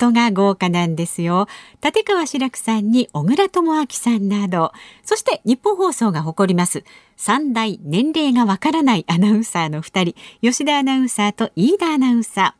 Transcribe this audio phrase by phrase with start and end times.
[0.00, 1.46] トが豪華なんですよ。
[1.84, 4.72] 立川志らくさんに小倉智昭さんなど、
[5.04, 6.84] そして日本放送が誇ります
[7.18, 12.59] 3大年齢がわからないアナウンサーの2人、吉田アナウンサーと飯田アナウンサー。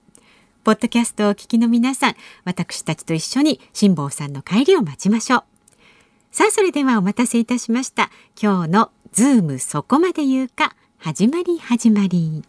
[0.63, 2.15] ポッドキャストをお聞きの皆さん、
[2.45, 5.43] 私たちと一緒に辛坊さんの帰りを待ちましょう。
[6.29, 8.11] さあ、それではお待たせいたしました。
[8.39, 12.43] 今日のズームそこまで言うか、始まり始まり。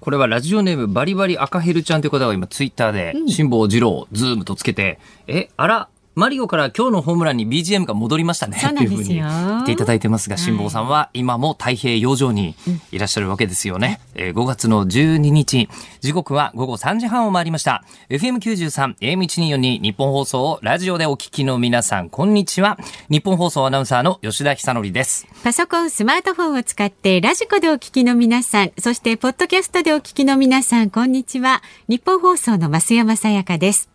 [0.00, 8.58] これはラジオネームバリバリ赤ヘルちゃんという方が今ツイッターで、辛坊治郎、ズームとつけて、え、あら、マリオから今日のホームランに BGM が戻りましたね。
[8.58, 9.24] そうなんですよ。
[9.24, 12.56] 言っていただいてますが、辛坊さんは今も太平洋上に
[12.90, 14.00] いらっしゃるわけですよね。
[14.16, 15.68] うん、えー、5月の12日、
[16.00, 17.84] 時刻は午後3時半を回りました。
[18.10, 22.78] FM93、AM1242 日本放送をラジオでお聞きの皆さん、こんにちは。
[23.08, 25.28] 日本放送アナウンサーの吉田久典です。
[25.44, 31.62] パソコン、スマートフォンを使ってラジコでお聞きの皆さん、そしてポッドキャストでお聞きの皆さん、こんにちは。
[31.86, 33.88] 日本放送の増山さやかです。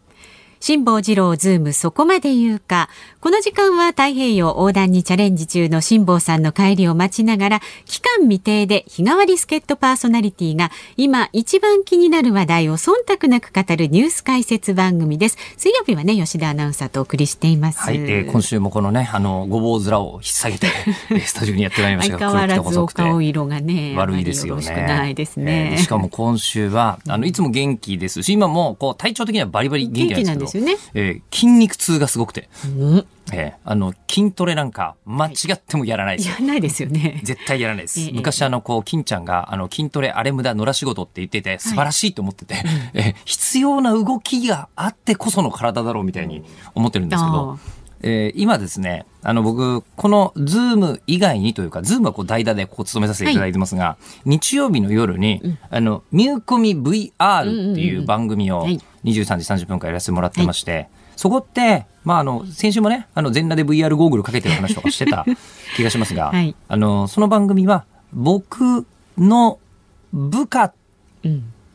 [0.66, 2.88] 辛坊治郎ズームそこまで言うか。
[3.20, 15.38] この時間は太平洋横断にチャレンジ中の辛坊さんの帰りを待ちながら、期間未定で日替わり助っ人パーソナリティが今一番気になる話題を忖度なく語るニュース解説番組です。
[15.58, 17.80] 水曜日はね、吉田アナウンサーとお送りしています。
[17.80, 24.86] はい、えー、今週もこのね、あの、ごぼう面を引っ提げて、スタジオにやってまいりましたが、 相変わらずお顔色がね、悪いですよね。
[24.88, 30.78] ないですね、えー、しかも今週は、あの、いつも元気ですし、今もこう体調的にはバリバリ元気なんですけど、ですよね。
[30.94, 32.50] えー筋肉痛がすごくて。
[32.66, 36.34] うんえー、あの筋トレなんか間違ってもやらないですよ。
[36.34, 37.22] やらないですよね。
[37.24, 38.00] 絶対やらないです。
[38.02, 46.44] えー、昔あのこう金ちゃんがあの筋トレあれ無駄野良仕事って言ってて素晴らしいと思ってて、はい、えー、必要な動きがあってこその体だろうみたいに
[46.76, 47.58] 思ってるんですけど。
[48.06, 58.68] えー、今ですね、あの僕、このズーム以外にというか、ズームはこう代打でこう務めさせていただいてますが、はい、日曜日の夜に、うん、あの、ミューコミ VR っていう番組を
[59.04, 65.26] 23時30分間やらせてもらってまして、はいそこって、まあ、あの、先週もね、あの、全裸で VR ゴーグルかけてる話とかしてた
[65.78, 68.86] 気がしますが、はい、あの、その番組は、僕
[69.18, 69.60] の
[70.12, 70.74] 部下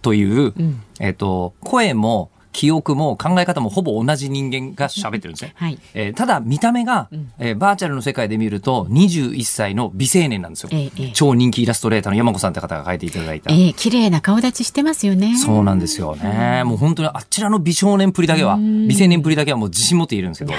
[0.02, 5.52] という、うんうん、えっ、と、声も、記憶も考え方もほぼ同じ人間が喋ってるんですね。
[5.54, 7.08] はい、えー、ただ見た目が、
[7.38, 13.52] えー、バーチャルの世界で見ると21歳の美青年なんですよ、ええ、超人気イラストレーターの山子さんって方が書いていただいた。
[13.52, 15.36] ええ、綺麗な顔立ちしてますよね。
[15.36, 16.64] そうなんですよね。
[16.64, 20.58] もう本当にあちらの美少年っぷりだけは、美青年っぷりだけはもう自信持っているんですけど、は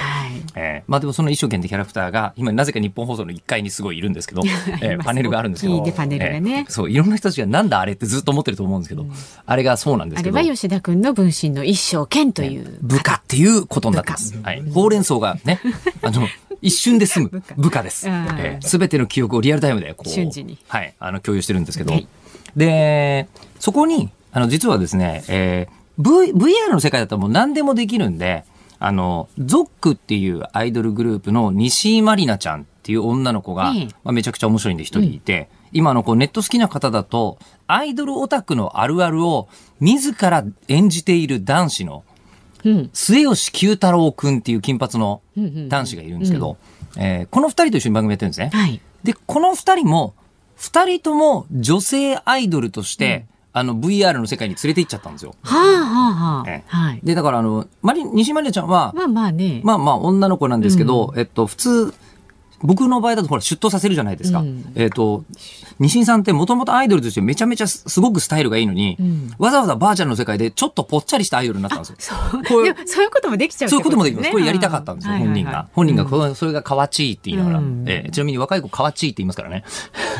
[0.54, 4.40] えー、まあでもその一生懸命キャラクターが今なぜか日本放送の1階にすごいいるんですけど、
[4.80, 9.04] えー、パネルがあるんですけど、パネルがね、えー、そういろんな人たちがなんだあれってずっと思ってると思うんですけど、
[9.44, 10.38] あれがそうなんですけど。
[10.38, 12.78] あれは吉田君の分身の一生懸という。
[12.82, 14.40] 部下っていうことになってます。
[14.42, 14.62] はい。
[14.70, 15.60] ほうれん草がね、
[16.02, 16.26] あの、
[16.62, 18.00] 一瞬で済む部下です。
[18.00, 20.58] すべ、えー、ての記憶をリアルタイムでこう、瞬時に。
[20.68, 20.94] はい。
[20.98, 21.92] あの、共有してるんですけど。
[21.92, 22.06] はい、
[22.56, 23.28] で、
[23.58, 28.44] そこに、あの、実はですね、えー、v、VR の世界だったらもう何でもできるんで、
[28.78, 33.72] あの、ゾックっていうアイドルグループの西井まりなちゃんっていう女の子が、
[34.04, 37.38] まあ、めちゃくちゃ面白いんで一人いて、うん今のこうネット好きな方だと、
[37.72, 39.48] アイドルオタクのあるあるを
[39.80, 42.04] 自ら演じている男子の
[42.92, 45.22] 末吉九太郎くんっていう金髪の
[45.68, 46.56] 男子がいるんですけど、
[46.98, 48.50] えー、この二人と一緒に番組やってるんですね。
[48.52, 50.14] はい、で、この二人も、
[50.56, 55.34] 二人とも女性アイドルとして、うん、あの VR の世界に連れて行っちゃったんですよ。
[55.42, 56.50] はあはあはあ。
[56.50, 57.00] えー、はい。
[57.02, 59.62] で、だからあの、マリ、西マリちゃんは、まあまあね。
[59.64, 61.94] まあまあ女の子なんですけど、うん、えっと、普通、
[62.62, 64.40] 僕の場合だとほら出頭させるじゃないですか。
[64.40, 65.24] うん、えっ、ー、と、
[65.78, 71.96] 西井さんってもともとアイドルとしてめちゃめちゃすごくスタイルがいいのに、うん、わざわざバーチャルの世界でちょっとぽっちゃりしたアイドルになったんですよ。
[71.98, 74.30] そうそういうこともできちゃう、そういうこともできます。
[74.30, 75.68] これやりたかったんですよ、本人が。
[75.72, 77.58] 本人がそれがかわちいって言いながら。
[77.58, 79.64] うん、えー、ちなみに若い子かわちいって言いますからね。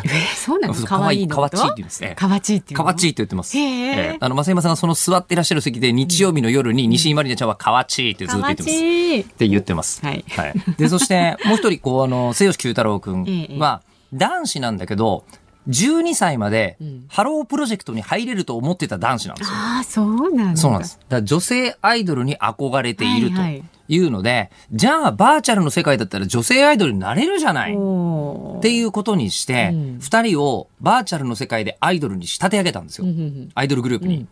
[0.05, 2.15] えー、そうなんですかかわいいかわちいって言うんですね。
[2.17, 3.57] かわちいってかわちいって言ってます。
[3.57, 8.75] へえー、あの、増山さんがその座っていらっしゃる席で日曜日の夜に西井まりなちゃんはかわちいってずっと言ってます。
[8.75, 10.05] って言ってます。
[10.05, 10.25] はい。
[10.29, 10.55] はい。
[10.79, 13.83] で、そしてもう一人、こう、あの、末吉九太郎君は
[14.13, 15.25] 男子なんだけど、
[15.69, 19.57] 12歳までうん、ハロープロジェクトに入れると思ってた男子なんですよ。
[19.57, 20.57] ああ、そうなんだ。
[20.57, 20.99] そうなんです。
[20.99, 33.07] だから女性アイドルに憧れているとはいはいいうので、じゃあバーチャルの世界だったら女性アイドルになれるじゃないっていうことにしてうん、二人をバーチャルの世界でアイドルに仕立て上げたんですよ
[33.55, 34.29] アイドルグループにうん。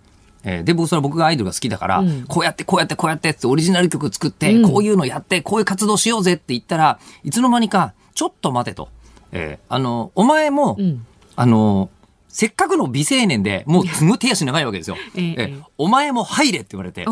[0.48, 2.24] えーで、僕、それは僕がアイドルが好きだから、うん。
[2.26, 4.70] こうやって、こうやって、こうやってってオリジナル曲作って、うん。
[4.70, 8.88] こういうのやって、こういう活動しようぜって言ったら、いつの間にか、ちょっと待てと。
[9.32, 11.06] えーあの、お前も、うん。
[11.36, 11.90] あの、
[12.28, 14.96] せっかくの美青年で、もうすごい手足長いわけですよ。
[15.16, 15.34] ええ。
[15.38, 17.04] えーお前も入れって言われて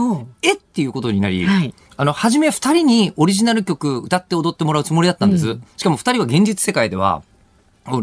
[0.43, 1.73] えっていうことになり、はい。
[1.97, 5.50] あの、初め二人にオリジナル曲歌って踊ってもらうつもりだったんです。
[5.50, 5.65] うん。
[5.77, 7.23] しかも二人は現実世界では、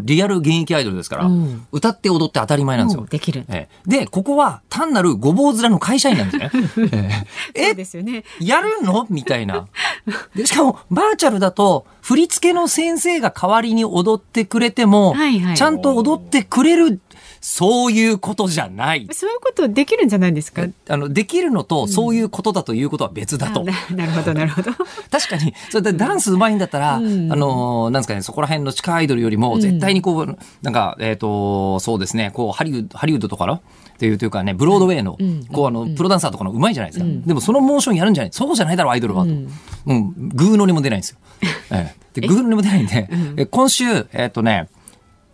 [0.01, 3.05] リアル現役アイドルですから、うん歌って踊って当たり前なんですよ。
[3.09, 3.45] できる。
[3.49, 7.27] ええで、ここは単なるごぼう面の会社員なんですね。
[7.55, 8.23] えそうですよね。
[8.39, 9.05] やるの？
[9.09, 9.67] みたいな。
[10.35, 16.99] で、しかも、バーチャルだと、振り付けの先生が代わりに踊ってくれても、はいはいちゃんと踊ってくれる、
[17.45, 19.05] そういうことじゃない。
[19.11, 20.65] そういうことできるんじゃないですか？
[20.87, 23.65] あの、できるのと、そういうことだということは別だと。
[23.67, 24.71] あななるほど、 なるほど。
[25.11, 27.29] 確かに、それでダンス上手いんだったら、うん。
[27.31, 33.59] あのーなんですかね、そこら辺の地下アイドルよりも、絶対にこう、なんか、えっ、と、そうですね、こう、ハリウッド、ハリウッドとかの、っ
[33.97, 35.45] ていうというかね、ブロードウェイの、うん。
[35.51, 37.05] こう、あの、プロダンサーとかの上手いじゃないですか。
[37.05, 37.23] うん。
[37.23, 38.31] でも、そのモーションやるんじゃない。
[38.31, 39.31] そうじゃないだろう、アイドルは、と。
[39.31, 39.49] うん。
[39.87, 41.17] うん、グーの音も出ないんですよ。
[41.71, 42.21] ええ。
[42.21, 44.69] で、グーの音も出ないんで、え今週、えっ、とね、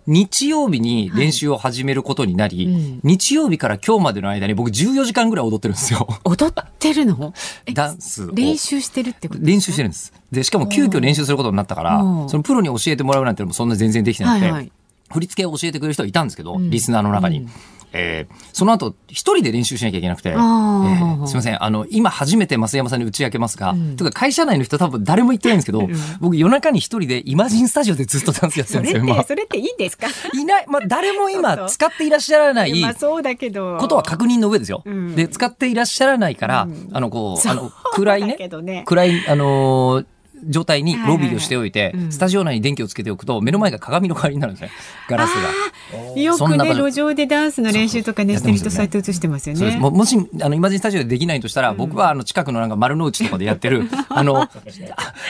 [0.09, 2.99] 日曜日に練習を始めることになり、うん。
[3.03, 6.07] 日曜日から今日までの間に僕14時間ぐらい踊ってるんですよ。
[6.25, 7.33] 踊ってるの？
[7.67, 8.31] えダンスを。
[8.33, 10.11] 練習してるってこと練習してるんです。
[10.31, 14.71] で、しかも急遽練習することになったからそのプロに教えてもらうなんてのもそんな全然できてなくて、はいはい
[15.11, 16.69] 振り付けを教えてくれる人はいたんですけど、うん。
[16.69, 17.39] リスナーの中に。
[17.39, 17.49] うん。
[17.91, 23.95] えーその後、一人で練習しなきゃいけなくて、えあーーすいません、あの、今初めて増山さんに打ち明けますが、うん。
[23.95, 25.93] とか会社内の人多分誰も言ってないんですけど、うん。
[26.19, 29.27] 僕夜中に一人でイマジンスタジオでずっとダンスやってそれっるんですよ、今て、。
[29.29, 30.07] それっていいんですか？
[30.37, 33.77] いない、まあ、誰も今と使っていらっしゃらないまあそうだけど。
[33.79, 34.83] ことは確認の上ですよ。
[34.85, 35.15] うん。
[35.15, 36.89] で、使っていらっしゃらないから、うん。
[36.93, 38.37] あの、こう、あの、暗いだね。
[38.61, 38.83] ね。
[38.85, 40.05] 暗い、あのー
[40.47, 44.71] 状態にロビーをしておいて、スタジオ内に電気をつけておくと、目の前が鏡の代わりになるんですね。
[45.07, 46.21] ガラスが。
[46.21, 49.55] よくね、路上でダンスの練習とかね、してる人そうやって映してますよ。
[49.55, 49.77] ね。
[49.77, 54.49] ももし、あの、イマジンスタジオでできないとしたら、僕はあの、近くのなんか丸の内とかでやってる、 あの、あ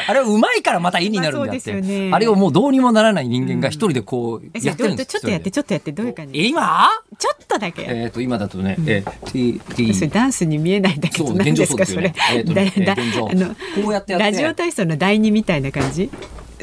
[0.07, 6.87] あれはうまいからまた絵になるんであっまあそうですて、よねあれをもうどうにもならない人間が一人でこう、えじゃあやってるんですちょっとやって、ちょっとやって、どういう感え、じ今？
[7.17, 7.85] ちょっとだけ。
[7.87, 9.61] えっと、今だとね、えー、T、
[9.93, 12.53] T、ダンスに見えないんだけど、何現状ですか、そうですよそれ。
[12.53, 12.73] ね。
[12.75, 14.25] えっとこうやってやって。
[14.25, 16.11] ラジオ体操の第二みたいな感じ？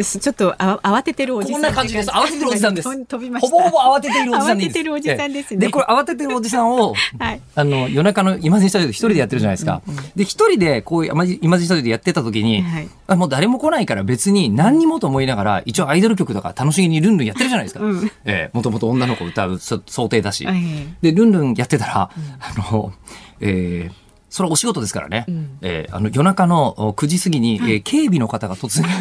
[0.03, 2.11] すちょっとあ慌ててるおじさんこんな感じです。
[2.11, 2.89] 慌ててるおじさんです。
[3.07, 4.67] 飛びましたほぼほぼ慌てているおじさんです。
[4.67, 9.81] 慌ててるおじさんですねええで、これ慌ててるおじさんを、 はいあの、夜中のイマジンスタジオで一人でやってるじゃないですか。
[10.15, 17.85] で、一人でこういうイマジイマジンスタジオでやってた時に、はいあもう誰も来ないから別に何にもと思いながら、一応アイドル曲とか楽しげにルンルンやってるじゃないですか。
[17.85, 20.45] うんええもともと女の子歌うそ想定だし。
[20.45, 20.63] はい
[21.01, 22.11] で、ルンルンやってたら、
[22.41, 22.93] あの、
[23.41, 24.06] えー
[24.37, 25.25] それはお仕事ですからね。
[25.31, 25.57] ん。
[25.63, 28.85] えーあの、夜中のお9時過ぎに、えー警備の方が突然、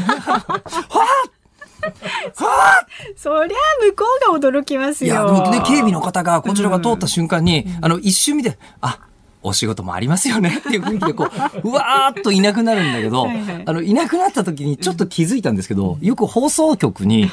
[3.17, 5.25] そりゃ向こうが驚きますいや、よ。
[5.25, 8.99] でもね、警備の方がこちらが通った瞬間に、あの、一瞬見て、あ、
[9.43, 10.59] お仕事もありますよね。
[10.59, 11.29] っていう雰囲気でこう、
[11.69, 13.63] うわーっといなくなるんだけど、はいはい。
[13.65, 17.29] あの、いなくなった時にちょっと気づいたんですけど、よく放送局に、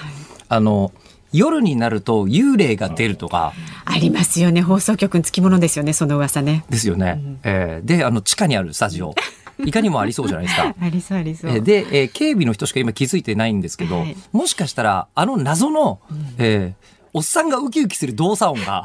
[0.48, 0.90] あの、
[1.32, 3.52] 夜になると幽霊が出るとか、
[3.84, 4.62] ありますよね。
[4.62, 6.64] 放送局につきものですよね、その噂ね。
[6.70, 7.20] ですよね。
[7.42, 9.14] えーで、あの、地下にあるスタジオ。
[9.64, 10.74] いかにもありそうじゃないですか。
[10.80, 11.50] ありそうありそう。
[11.50, 16.00] えーで、えー警備の人しか今気づいてないんですけど、はいもしかしたら、あの謎の、
[16.38, 18.84] えーおっさんがウキウキする動作音が、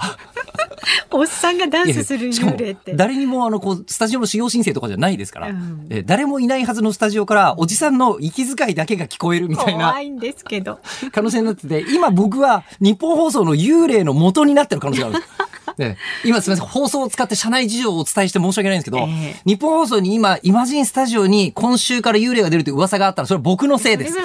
[1.12, 2.94] おっさんがダンスする幽霊って。
[2.96, 10.80] 誰にもあのこうスタジオの使用申請とかじゃないですから、うんえー誰もいないはずのスタジオからおじさんの息遣いだけが聞こえるみたいな怖いんですけど。
[11.12, 15.34] 可能性になってて今僕は日本放送の幽霊の元になってる可能性があるんです。
[15.78, 24.18] で 今すみません放送を使って社内事情をお伝えして申し訳ないんですけど、ええ日本放送に今イマジンスタジオに今週から幽霊が出るという噂があったらそれは僕のせいです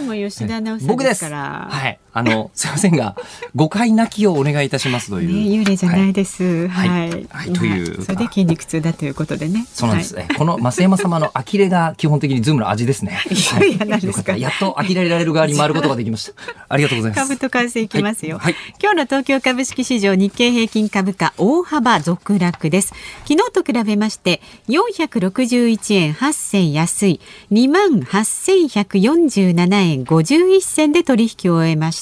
[0.86, 1.12] 僕です。
[1.12, 1.68] ですから。
[1.70, 1.98] はい。
[2.12, 3.16] あの、 すいませんが、
[3.54, 5.28] 誤解なきをお願いいたしますという。
[5.28, 6.68] ね、幽霊じゃないです。
[6.68, 7.26] はいはい。
[7.30, 9.66] はいというそれで筋肉痛だということでね。
[9.72, 10.28] そうなんですね。
[10.36, 13.20] この増山様の呆れが基本的にズームの味ですね。
[13.30, 16.32] いやいや何ですかやっと呆れられる側に回ることができました。
[16.68, 17.28] ありがとうございます。
[17.28, 22.92] 株と為替いきますよ、はいはい今日の東京株式市場日経平均株価大幅続落です
[23.26, 32.01] 昨日と比べまして461円8銭安い2万8147円51銭で取引を終えまし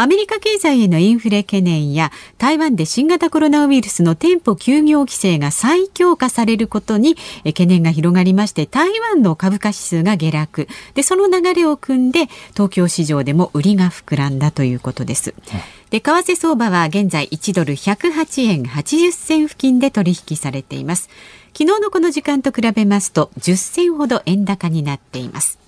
[0.00, 10.68] アメリカ経済へのインフレ懸念や台湾で新型コロナウイルスの店舗休業規制が再強化されることに懸念が広がりまして台湾の株価指数が下落。
[10.94, 15.34] でその流れを組んで東京市場でも売りが膨らんだということです。
[15.90, 21.08] で為替相場は現在1ドル108円80銭付近で取引されています。
[21.58, 25.58] 昨日のこの時間と比べますと10銭ほど円高になっています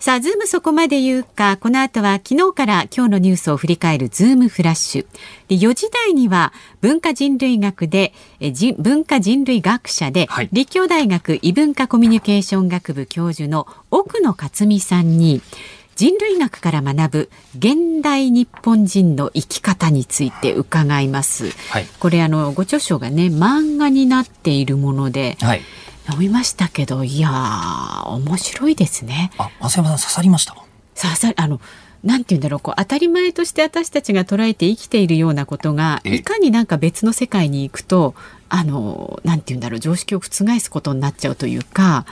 [0.00, 5.06] さあ、ズームそこまで言うか、この後は昨日から今日のニュースを振り返るズームフラッシュ。
[5.48, 15.42] で4時台には文化人類学で、え文化人類学者で、はい、立教大学異文化コミュニケーション学部教授の奥野克巳さんに、
[15.96, 21.50] 人類学から学ぶ現代日本人の生き方について伺います。
[21.68, 25.60] はい、これあのご著書がね漫画になっているもので、はい、
[26.12, 27.30] 読みましたけどいや
[28.06, 29.30] 面白いですね。
[29.38, 30.54] あ、増山さん刺さりました？
[30.94, 31.60] 刺さあの
[32.02, 38.14] なんて言うんだろうこう当たり前として私たちが捉えて生きているようなことがいかになんか別の世界に行くと
[38.48, 42.06] あのなんて言うんだろう常識を覆すことになっちゃうというか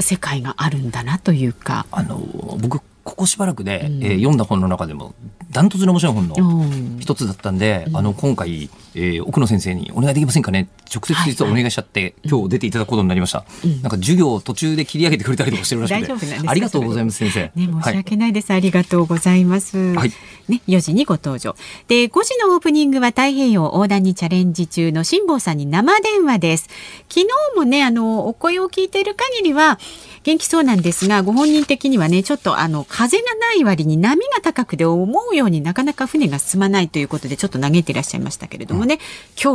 [0.00, 1.86] 世界があるんだなというか。
[1.90, 2.18] あの
[2.60, 5.12] 僕ここしばらくで、うん、えー、読んだ本の中でも
[5.50, 10.68] ダントツの面白い本の一つだったんで、うん、あの今回、えー、奥野先生にお願いできませんかね？
[10.94, 12.10] 直接実はお願いしちゃって、はい。
[12.10, 16.12] はい、今日出ていただくことになりました、うん、なんか授業を途中で切り上げてくれたりとかしてるらしくて。
[16.46, 20.12] ありがとうございます先生、ね、申し訳ないです、はい、ありがとうございます、はい、
[20.48, 21.56] ね、4時にご登場。
[21.88, 26.68] で5時のオープニングは太平洋横断にチャレンジ中の辛坊さんに生電話です。
[27.08, 29.78] 昨日もねあのお声を聞いている限りは
[30.22, 38.81] 元気そうなんですがご本人的にはねちょっとあの風がない割に波が高くて思うようになかなか船が進まないということでちょっと嘆いていらっしゃいましたけれども。
[38.81, 38.98] ね、うん、今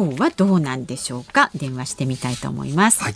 [0.10, 1.50] 日はどうなんでしょうか？
[1.56, 3.04] 電話してみたいと思います。
[3.04, 3.16] はい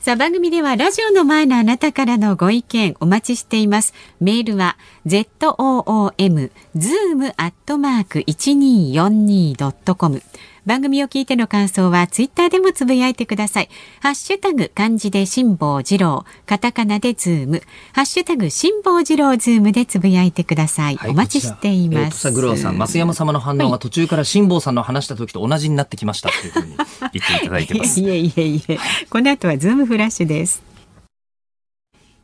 [0.00, 3.94] さあ番組ではラジオの前のあなたからのご意見お待ちしています。
[4.20, 10.22] メールは zoom zoom アットマーク 1242.com
[10.68, 13.70] 番組を聞いての感想はツイッターでもつぶやいてください。
[14.02, 17.62] ハッシュタグ漢字で辛坊治郎、カタカナでズーム、
[17.94, 20.96] ハッシュタグ辛坊治郎ズームでつぶやいてください。
[20.96, 22.28] はい、お待ちしています。
[22.28, 28.00] えー、グロさん、増山様の反応が途中から辛坊さんの話した時と同じになってきましたというふうに言っていただいてます。
[28.04, 30.62] いえいえいえ、この後はズームフラッシュです。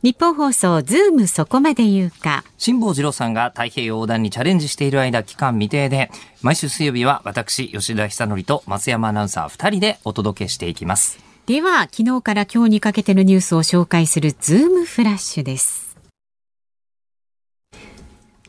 [0.05, 2.43] ニッポン放送ズームそこまで言うか。
[2.59, 6.11] 辛坊治郎さんが太平洋横断にチャレンジしている間期間未定で
[6.43, 11.17] 毎週水曜日は私吉田尚記と増山アナウンサー2人でお届けしていきます。
[11.47, 15.84] では昨日から今日にかけてのニュースを紹介するズームフラッシュです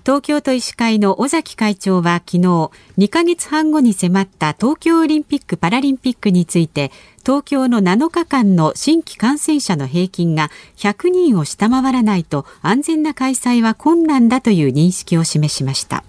[0.07, 6.93] 東京都医師会の尾崎会長は昨日2ヶ月半後に迫った東京オリンピック・パラリンピックについて
[7.25, 16.05] 東京の7日間の新規感染者の平均が100人を下回らないと安全な開催は困難だという認識を示しました。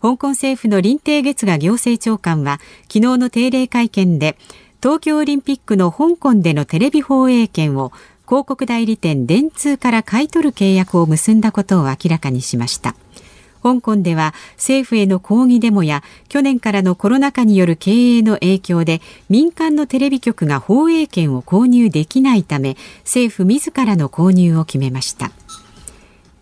[0.00, 4.38] 香港政府の林鄭月娥行政長官は昨日の定例会見で
[4.82, 7.92] 東京オリンピックの香港でのテレビ放映権を
[8.30, 12.94] 広告代理店電通から買い取る契約を結んだことを明らかにしました。
[13.60, 25.32] 香港では政府への抗議デモや去年からのコロナ禍による経営の影響で民間のテレビ局が放映権を購入できないため政府自らの購入を決めました。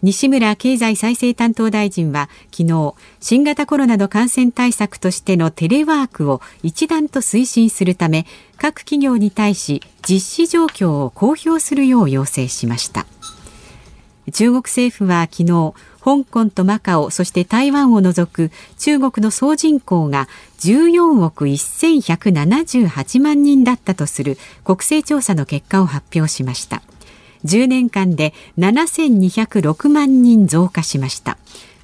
[0.02, 8.24] 西村経済再生担当大臣は昨日新型コロナの感染対策としてのテレワークを一段と推進するため
[8.56, 13.06] 各企業に対し実施状況を公表するよう要請しました。
[14.32, 15.74] 中国政府は昨日
[16.04, 20.28] 香港とマカオそして台湾を除く中国の総人口が
[20.60, 26.82] 14億1178万人だったとする国勢調査の結果を発表しました。
[27.44, 31.38] 10年間で7206万人増加しました。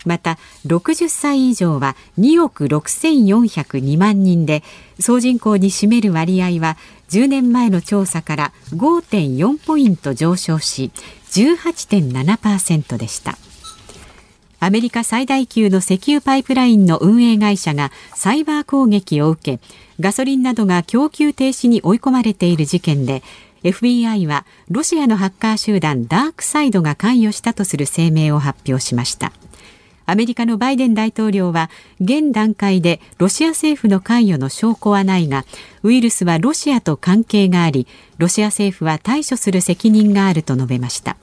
[0.04, 4.62] また60歳以上は2億6402万人で
[5.00, 6.76] 総人口に占める割合は
[7.08, 10.90] 10年前の調査から5.4ポイント上昇し
[11.30, 13.38] 18.7%でした。
[14.60, 19.60] アメリカ最大級の石油パイプラインの運営会社がサイバー攻撃を受け
[20.00, 23.22] ガソリンなどが供給停止に追い込まれている事件で
[23.64, 29.32] FBI はロシアのハッカー集団ダークサイドが関与したとする声明を発表しました。
[30.06, 35.46] アメリカのバイデン大統領は現段階でロシア政府の関与の証拠はないが
[35.82, 37.86] ウイルスはロシアと関係があり
[38.18, 41.16] ロシア政府は対処する責任があると述べました。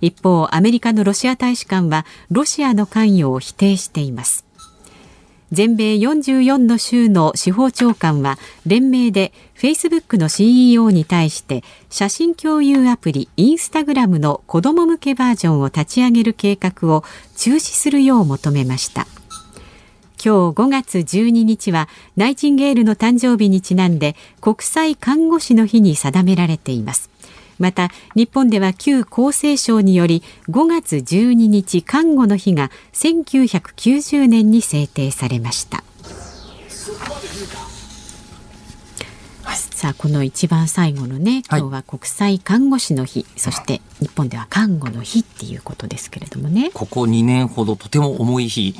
[0.00, 4.43] 一方アメリカのロシア大使館はロシアの関与を否定しています。
[5.52, 17.04] 全米44の州の司法長官は連名でフェイスブックの CEO に対して写真共有アプリインスタグラムの子ども向けバージョンを立ち上げる計画を
[17.36, 19.06] 中止するよう求めました。
[20.24, 21.86] 今日5月12日は
[22.16, 27.13] ナイチンゲールの誕生日にちなんで国際看護師の日に定められています。
[27.58, 35.84] また日本では旧厚生省により5月12日看護の日が1990年に制定されました。
[39.84, 46.70] さあこの一番最後のね今日は国際看護師の日、はい、そして日本では看護の日っていうことですけれどもね。
[46.72, 48.74] ここ2年ほどとても重い日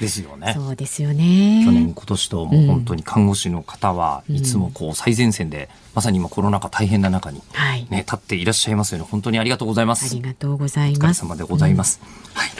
[0.00, 0.52] ですよね。
[0.54, 1.62] そうですよね。
[1.64, 9.06] 去年今年ともう本当に看護師の方はいつもこう最前線で、うん、まさに今コロナ禍大変な中にね、はい、立っていらっしゃいますよね。
[9.10, 10.14] 本当にありがとうございます。
[10.14, 11.00] ありがとうございます。
[11.00, 12.00] お疲れ様でございます。
[12.02, 12.50] うん、はい。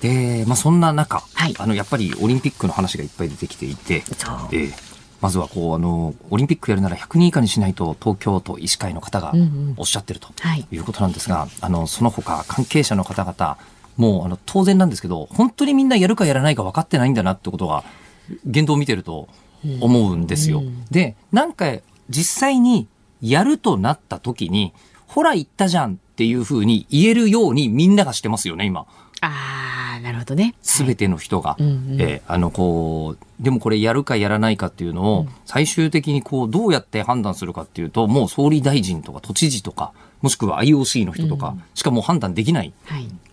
[0.00, 4.72] で、まあそんな中、はい、あのやっぱりオリンピックの話がいっぱい出てきていて、えー、
[5.20, 9.32] まずはこうあのオリンピックやるなら100人以下にしないと東京都医師会の方が
[9.76, 10.28] おっしゃってると
[10.70, 13.58] いうことなんですが、あのその他関係者の方々
[13.96, 17.84] もうあの当然なんですけど本当にみんなやるかやらないか分かってないんだなってことが
[18.44, 19.28] 言動を見てると
[19.80, 20.60] 思うんですよ。
[20.60, 21.72] うん、でなんか
[22.08, 22.86] 実際に
[23.20, 24.72] やるとなった時に
[25.06, 28.86] ほら言ったじゃんっていうふうに言えるようにみんながしてますよね今。
[29.20, 30.54] ああなるほどね。
[30.62, 39.92] すべての人が、はい、えー、あのこうでもこれやるかやらないかっていうのを最終的にこうどうやって判断するかっていうともう総理大臣とか都知事とか
[40.22, 42.72] もしくは IOC の人とかしかもう判断できない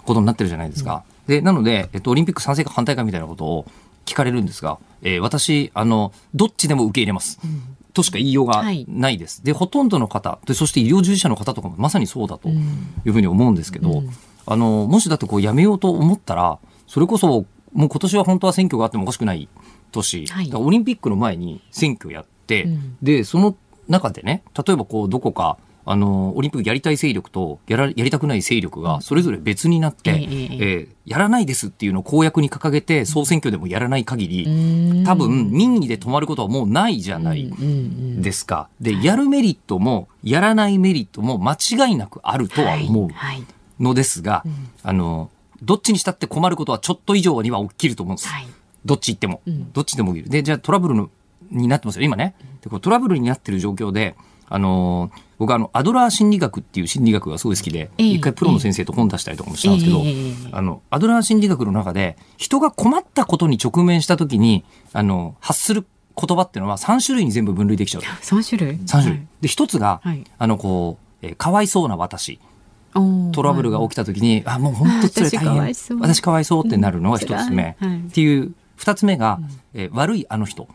[0.06, 1.04] ことになってるじゃないですか。
[1.28, 3.66] で、なので、えっと、オリンピック賛成か反対かみたいなことを
[4.06, 7.40] 聞かれるんですが、えー、私、あの、どっちでも受け入れます。
[7.94, 9.40] としか言いようがないです。
[9.40, 12.54] はい、で、ほとんどの方で、そして医療従事者の方とかもまさにそうだとい
[13.06, 14.10] うふうに思うんですけど、うん、
[14.46, 19.48] あの、もしだってこうやめようと思ったら、それこそ、もう今年は本当は選挙があってもおかしくない
[19.92, 23.56] 年、はい、オリンピックの前に選挙やって、うん、で、その
[23.88, 37.52] 中でね、例えばこう、どこか、あの、オリンピックやりたい勢力とやらやりたくない勢力がそれぞれ別になって、えー、やらないですっていうのを公約に掲げて総選挙でもやらない限り、多分民意で止まることはもうないじゃない
[38.22, 38.70] ですか。
[38.80, 43.10] で、やるメリットもやらないメリットも間違いなくあるとは思う
[43.84, 44.44] のですが、
[44.84, 45.30] あの、
[45.62, 48.30] どっちにしたって困ることはちょっと以上には起きると思うんです。
[48.86, 49.42] どっち行っても。
[49.74, 50.30] どっちでも起きる。
[50.30, 51.10] で、じゃあトラブルの
[51.52, 52.36] になってますよ、今ね。
[52.62, 54.16] でこトラブルになってる状況で、
[54.50, 68.04] あのー、僕あの、アドラー心理学っていう心理学がすごい好きで、一回プロの先生と本出したりとかもしたんですけど、あの、アドラー心理学の中で、人が困ったことに直面した時に、あの、発する言葉っていうのは3種類に全部分類できちゃう。
[68.04, 69.28] 3種類 ?3 種類。
[69.42, 72.40] で、一つが、はい、あの、こう、えー、かわいそうな私。
[73.34, 76.00] トラブルが起きた時に、あ、もう本当それ大変。
[76.00, 77.76] 私かわいそうってなるのが一つ目。
[77.82, 79.40] っていう、二つ目が、
[79.74, 80.68] えー、悪いあの人。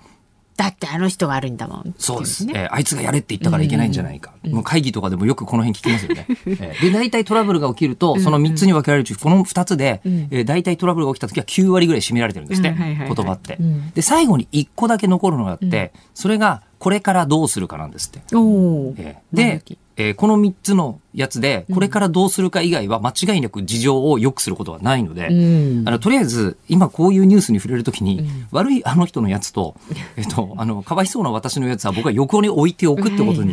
[0.59, 12.75] だってあの人が悪いんだもん、ね、そうです、えー、あいつがやれって言ったからいけないんじゃないか、うん、もう会議とかでもよくこの辺聞きますよね、 えー、で大体トラブルが起きるとその3つに分けられるうちこの2つで、うん、えー、大体トラブルが起きた時は9割ぐらい占められてるんですね、うん。
[12.75, 13.57] はいはいはい、言葉って、
[13.95, 19.63] で最後に1個だけ残るのがあって、それがこれからどうするかなんですって、えー、で
[19.99, 29.75] えー、この3つのやつで、これからどうするか以外は間違いなく事情を良くすることはないので、うん、あのとりあえず今こういうニュースに触れるときに、うん、悪いあの人のやつと、
[30.17, 33.53] えっ、ー、と、 あの、かわいそうな私のやつは僕は横に置いておくってことに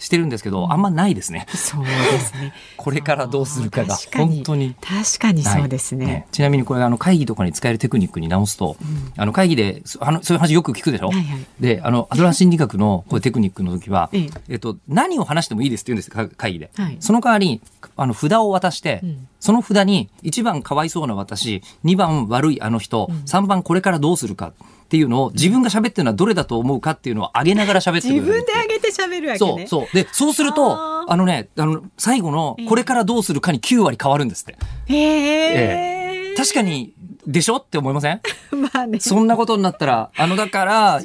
[0.00, 1.46] してるんですけど、はいはいはい、あんまないですね。
[1.54, 2.52] そうですね。
[2.76, 4.74] これからどうするかが本当に。
[4.80, 6.06] 確かにそうですね。
[6.06, 14.10] ねちなみにこれあの会議とかに使えるテクニックに直すと、うん、あの会議であのそういう話よく聞くでしょ、はいはい、で、あの、アドラー心理学のこうテクニックの時は、
[14.48, 16.70] えっと、何を話してもいいですって言うんです会議で。
[16.76, 17.60] はい、その代わり、
[17.96, 24.52] あの、札を渡して、うん、その札に1番かわいそうな私、2番悪いあの人、うん、3番これからどうするか。
[24.86, 28.14] っていうのを自分が喋ってるのはどれだと思うかっていうのを上げながら喋ってくる。
[28.20, 29.66] 自分で上げて喋るわけね。
[29.66, 29.94] そう、そう。
[29.96, 34.56] で、そうすると、あのね、あの、最後のこれからどうするかに9割変わるんですって。
[34.86, 36.30] へえ。
[36.30, 36.94] えー、確かに、
[37.26, 37.56] でしょ？
[37.56, 38.20] って思いません？
[38.52, 39.00] まあね。
[39.00, 41.00] そんなことになったら、あの、だから、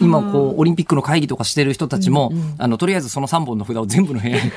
[0.00, 4.52] 今こうオリンピックの会議とかしてる人たちも、うんうん、あのとりあえずその3本の札を全部の部屋に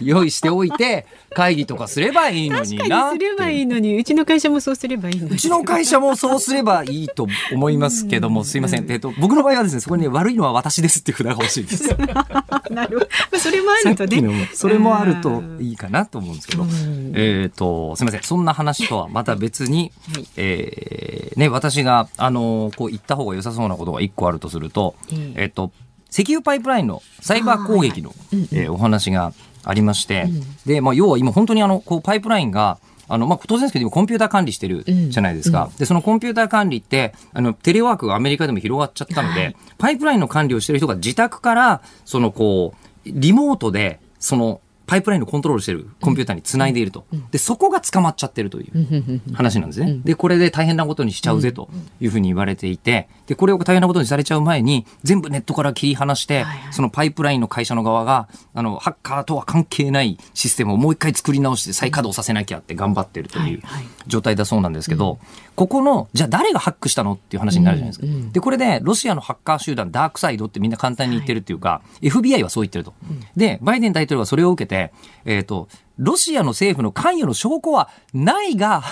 [0.02, 11.88] 用意しておいて会議とかすればいいのになすればいいのにうちの会社もそうすればいいのうちの会社もそうすればいいと思いますけども、すいません、えっと、僕の場合はですねそこに、ね、悪いのは私ですっていう札が欲しいです。
[12.70, 13.38] なるほど。
[13.38, 14.48] それもあるとね。
[14.54, 16.66] それもあるといいかなと思うんですけど、
[17.14, 18.22] えっ、とすいません。
[18.22, 24.94] そんな話とはまた別に、はい、えー、ね私があのこう言った方が良さそうなことが一個あるとすると、
[25.34, 25.72] えっと、
[26.10, 28.16] 石油パイプラインのサイバー攻撃の、はい、
[28.52, 29.32] えー、お話が
[29.66, 35.70] ありまして、うん、で、まあ、要は今本当にあの、こう、パイプラインが、あの、まあ、当然ですけど、コンピューター管理してるじゃないですか。
[35.78, 39.56] で、そのコンピューター管理って、あの、テレワークがアメリカでも広がっちゃったので、はい。
[39.78, 47.06] パイプラインの管理をしてる人が自宅から、その、こう、リモートで、その、パイプラインのコントロールしてるコンピューターにつないでいると。
[47.30, 50.00] で、そこが捕まっちゃってるという話なんですね。
[50.04, 51.68] で、これで大変なことにしちゃうぜと
[52.00, 63.62] いうふうに言われていて、で、これを大変なことにされちゃう前に、全部ネットから切り離してそのパイプラインの会社の側が、あの、ハッカーとは関係ないシステムをもう一回作り直して再稼働させなきゃって頑張ってるという
[64.06, 65.18] 状態だそうなんですけど、
[65.56, 68.32] ここの、じゃあ誰がハックしたのっていう話になるじゃないですか。
[68.32, 72.92] で、これでロシアのハッカー集団、ダークサイドってみんな簡単に言ってるっていうか、FBI はそう言ってると。
[73.36, 74.75] で、バイデン大統領はそれを受けて、
[75.24, 78.82] えっ、と、ロシアの政府の関与の証拠はないが、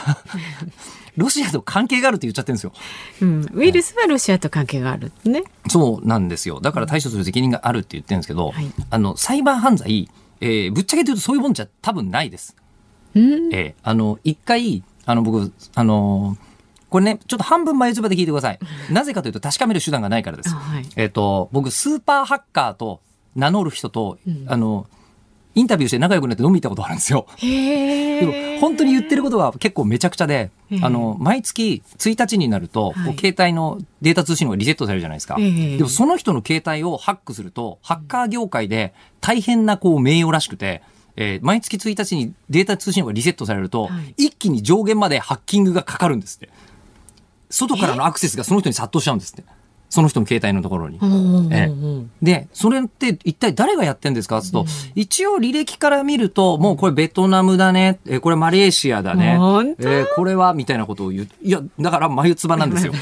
[1.17, 2.73] ロシアと関係があるって言っちゃってるんですよ。
[3.23, 5.45] うん、ウイルスはロシアと関係があるね。
[5.69, 6.61] そうなんですよ。
[6.61, 10.09] だから対処する責任があるって言ってるんですけど、はいあの、サイバー犯罪、
[10.41, 12.57] えーぶっちゃけ言うとそういうもんじゃ多分ないです。
[13.15, 16.55] うん、えーあの、一回、あの、僕、あのー
[16.95, 18.59] これね、ちょっと半分前つばで聞いてください。
[18.89, 20.51] なぜかというと確かめる手段がないからです。
[20.51, 23.01] あはいえっ、と、僕、スーパーハッカーと
[23.35, 24.87] 名乗る人と、あの、
[25.55, 27.27] インタビューして仲良くなって飲み行ったことあるんですよ。
[27.37, 28.59] へでもえ。
[28.61, 35.37] 本当に言ってることが結構めちゃくちゃでええ、あの、毎月1日になると、はい携帯のデータ通信がリセットされるじゃないですか。
[35.39, 40.83] ええでもその人の携帯をハックすると、ハッカー業界で大変なこう名誉らしくて、
[41.17, 46.49] えー毎月1日にデータ通信がリセットされると、はい一気に上限までハッキングがかかるんですって。
[47.51, 49.45] 外からのアクセスがその人に殺到しちゃうんですって。
[49.91, 50.99] その人の携帯のところに。
[51.01, 51.71] うんえ
[52.23, 54.43] で、それって一体誰がやってんですか？
[54.43, 59.35] つうと、一応履歴から見ると、もうこれベトナムだね、えーこれマレーシアだね、
[59.79, 61.29] えーこれはみたいなことを言う。
[61.43, 62.93] いや、だから眉唾なんですよ。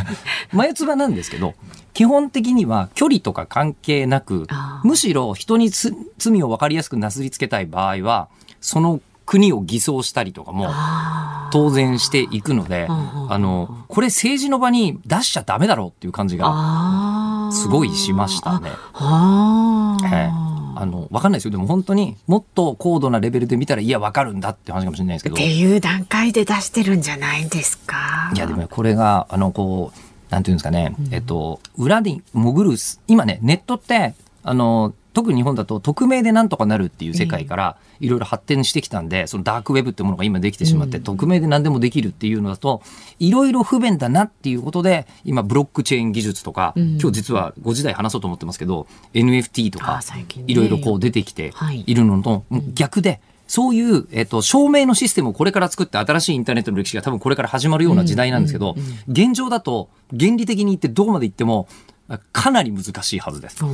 [0.52, 1.54] 眉唾なんですけど、
[1.94, 4.46] 基本的には距離とか関係なく
[4.84, 8.28] むしろ人につ罪を分かりやすくなすりつけたい場合は、
[8.60, 9.00] その
[9.32, 18.70] 国を偽装したりとかも、あ当然していくので、あの、これ政治の場に出しちゃダメだろうっていう感じが、すごいしましたね。
[18.92, 20.30] あーええ
[20.74, 21.50] あの、わかんないですよ。
[21.50, 25.34] でも本当にもっと高度なレベルで見たら、いや、わかるんだって話かもしれないですけど。
[25.34, 28.30] っていう段階で出してるんじゃないんですか？
[28.34, 29.98] いや、でもねこれが、あの、こう、
[30.30, 42.82] なんていうんですかね、えっと、裏に潜る、今ね、ネットって、あの、特に日本だと匿名でなんとかなるっていう世界からいろいろ発展してきたんで、そのダークウェブってものが今できてしまって、匿名で何でもできるっていうのだと、
[43.18, 50.00] いろいろ不便だなっていうことで、今ブロックチェーン技術とか、今日実は5時台話そうと思ってますけど、NFT とか
[50.46, 51.84] いろいろこう出てきてはい。
[51.86, 52.44] いるのの、
[52.74, 53.20] 逆で、
[53.52, 58.74] そういう、えっと、証明のシステムをこれから作って新しいインターネットの歴史が多分これから始まるような時代なんですけど、
[59.08, 61.68] 現状だと原理的に言ってどこまで行っても
[62.18, 63.64] かなり難しいはずです。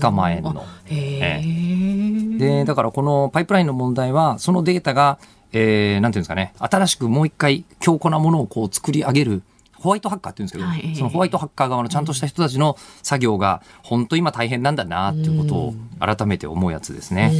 [0.00, 0.64] 捕まえんの。
[0.86, 2.38] へえ。
[2.38, 5.18] で、だからこのパイプラインの問題は、そのデータが、
[5.52, 9.42] えー、なんていうんですかね、新しくもう一回強固なものをこう作り上げる、
[9.74, 17.32] ホワイトハッカーって言うんですけど、はいそのホワイトハッカー側のちゃんとした人たちの作業が、本当今大変なんだなっていうことを改めて思うやつですね。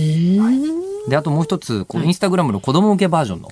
[1.09, 3.49] で、あともう一つ、このインスタグラムの子供向けバージョンの、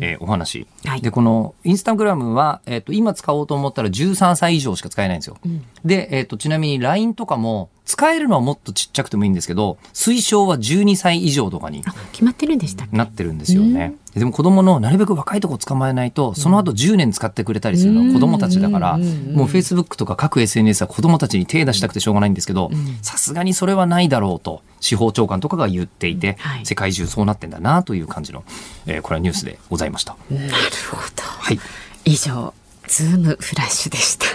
[0.00, 0.66] えーお話。
[0.84, 5.36] はいで、このインスタグラムは、えっ、と、今使おうと思ったら13歳以上しか使えないんですよ。
[5.84, 12.96] で、えっ、と、ちなみに LINE とかも、使えるのはもっとちっちゃくてもいいんですけど、推奨は12歳以上とかにあ決まってるんでしたっけ？
[12.96, 13.94] なってるんですよね。
[14.14, 22.70] でも子供のなるべく若いとこ捕まえないと、その後10年使ってくれたりするのは子供たちだから、もう Facebook とか各 SNS は子供たちに手出したくてしょうがないんですけど、
[23.00, 28.44] さすがにそれはないだろうと、司法長官とかが言っていて、はい世界中そうなってんだなという感じの、
[28.86, 30.16] えーこれはニュースでございました。
[30.30, 30.52] なる
[30.90, 31.22] ほど。
[31.22, 31.58] はい。
[32.04, 32.52] 以上、
[32.86, 34.26] ズームフラッシュでした。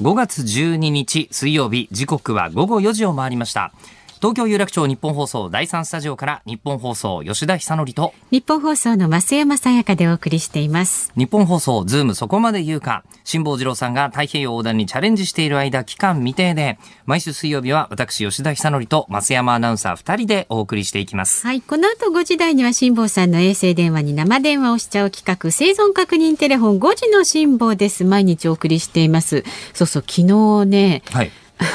[0.00, 3.72] 5月12日水曜日時刻は午後4時を回りました
[4.20, 11.10] 東京有楽町ニッポン放送第3スタジオからニッポン放送吉田尚記とニッポン放送の増山さやかでお送りしています。
[11.16, 21.62] ニッポン放送ズームそこまで言うか辛坊治郎さんが太平洋横断にチャレンジしている間期間未定で毎週水曜日は私吉田久典と増山アナウンサー2人でお送りしていきますはい。
[21.62, 28.04] この後5時台には辛坊さんの衛星電話に生電話をしちゃう企画、生存確認テレフォン5時の辛坊です。
[28.04, 29.44] 毎日お送りしています。
[29.72, 31.30] そうそう、昨日ね、はい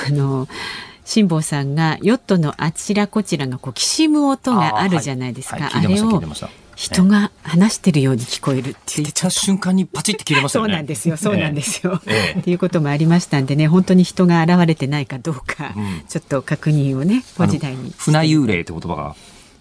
[0.07, 0.47] あの、
[1.05, 5.57] 辛坊さんがヨットのあちらこちらがこうきしむ音があるじゃないですか。
[5.57, 12.01] あ,、はいはい聞いてましたれを人が話してるように聞こえるって言って言った瞬間にパチって切れましたそうなんですよ、そうなんですよ。
[12.05, 17.93] ええっていうこともありましたんでね、本当に人が現れてないかどうか、うんちょっと確認をね、5時台に。
[17.97, 19.15] 船幽霊って言葉が。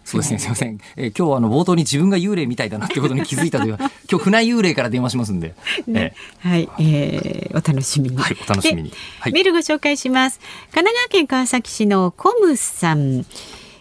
[0.04, 0.78] そうですね、すみません。
[0.96, 3.78] えー今日はあの冒頭に自分が幽霊みたいだなってことに気づいたという、
[4.10, 5.54] 今日船幽霊から電話しますんで。
[5.88, 8.16] えはい、えーお楽しみに。
[8.16, 10.40] はいお楽しみにではいメールご紹介します。
[10.72, 13.24] 神奈川県川崎市のコムさん。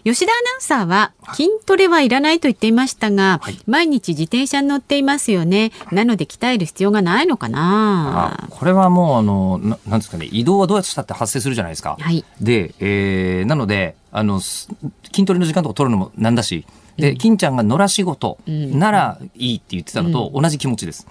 [0.05, 5.71] 吉田アナウンサーは筋トレはいらないと言っていましたが、はい毎日自転車に乗っていますよね。
[5.91, 8.47] なので鍛える必要がないのかなあ。
[8.49, 11.97] これはもうあのななんですかね移動はどうやってしたって発生するじゃないですか。
[11.99, 12.25] はい。
[12.41, 14.69] で、えーなのであのす
[15.12, 16.65] 筋トレの時間とか取るのもなんだし
[16.97, 18.80] で、金ちゃんが野良仕事うん。
[18.80, 21.08] ならいいって言ってたのと同じ気持ちです。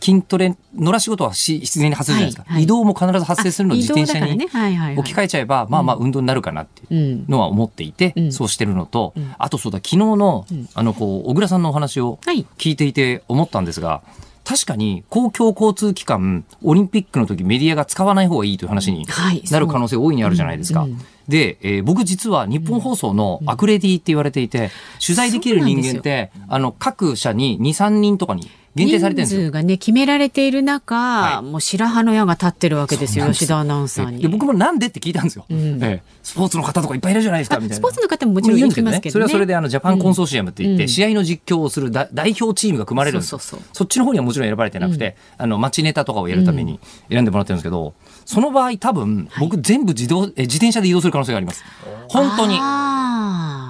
[0.00, 2.62] 筋トレ野良仕事はし必然に発生じゃないですか、はいはい。
[2.64, 4.68] 移動も必ず発生するのをあ自転車に移動だからね。
[4.68, 4.98] はいはいはい。
[4.98, 7.26] 置き換えちゃえば、まあまあ運動になるかなっていううん。
[7.26, 8.32] のは思っていて、うん。
[8.32, 9.34] そうしてるのと、うん。
[9.38, 10.68] あとそうだ昨日の、うん。
[10.74, 12.44] あのこう小倉さんのお話をはい。
[12.58, 14.02] 聞いていて思ったんですが
[14.44, 19.42] 確かに公共交通機関オリンピックの時メディアが使わない方がいいという話にはい。
[19.50, 20.82] なる可能性大いにあるじゃないですか。
[20.82, 24.70] うんうんで、えー僕実は日本放送のアクレディって言われていて、
[25.04, 31.42] 取材できる人間って、あの、各社に2、3人とかに限定されてるんですがね、決められている中、はい。
[31.42, 33.32] もう白羽の矢が立ってるわけですよ、す。
[33.32, 34.22] 吉田アナウンサーに。
[34.22, 35.82] で僕もなんでって聞いたんですよ、うん。
[35.82, 36.02] ええ。
[36.22, 37.74] スポーツの方とかいっぱいいるじゃないですかみたいな。
[37.74, 39.10] あスポーツの方ももちろんいきますけどね。
[39.10, 40.88] それはそれであのジャパンコンソーシアムって言って、うん。
[40.88, 43.38] 試合の実況をするだ代表チームが組まれるんですよ。
[43.38, 46.78] そっちの方にはもちろん選ばれてなくて、あの街ネタとかをやるために
[47.10, 47.94] 選んでもらってるんですけど、
[48.28, 51.64] その場合多分僕全部自動え自転車で移動する可能性があります。
[52.08, 52.58] 本当に。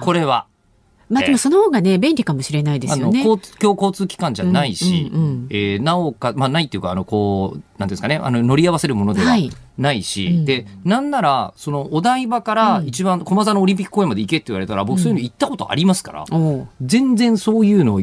[0.03, 0.47] これは。
[1.07, 3.23] まあでもその方がね、便利かもしれないですあのよね。
[3.23, 5.47] 公共交通機関じゃないし、うんうんうん。
[5.49, 9.49] えーなおか、まあ、ないっていうか、あの、こう、なんですかね、あの、乗り合わせるものでははい。
[9.77, 10.45] ないし、うん。
[10.45, 16.67] で、なんなら、その、お台場から一番、駒沢のオリンピック公園まで行けって言われたら、僕そういうの行ったことありますから、おう。
[16.81, 18.01] 全然そういうの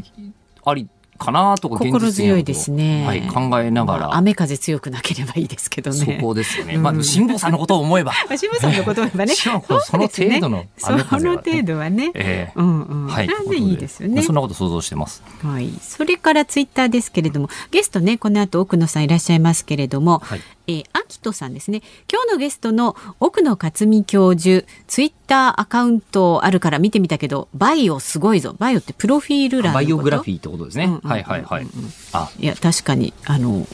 [0.65, 3.05] ありかなとか、心強いですね。
[3.07, 5.97] はい、考えながら、まあ雨風強くなければいいですけどね。
[5.97, 6.75] そこですよね。
[6.75, 9.35] うんまあ、辛坊さんのことを思えば、まあ、渋さんのことを言えばね。
[9.37, 12.11] その程度のそ雨風はねの程度はね。
[12.15, 13.07] えーうんうん。
[13.09, 13.27] はい。
[13.27, 14.33] なんでいいですよねそ。
[14.33, 15.23] んなこと想像してます。
[15.43, 15.71] はい。
[15.81, 20.41] それからツイッターですけれども、ゲストね、この後奥野さんいらっしゃいますけれども、はい。
[20.67, 21.83] えー、秋人さんですね。
[22.11, 28.55] 今日のゲストの奥野克美教授、ツイッターアカウントあるから見てみたけど、バイオすごいぞ。
[28.59, 30.99] バイオってプロフィール欄バイオグラフィーってことですね。
[31.03, 31.67] はいはいはい。
[32.13, 33.67] あ、いや、確かに、あの、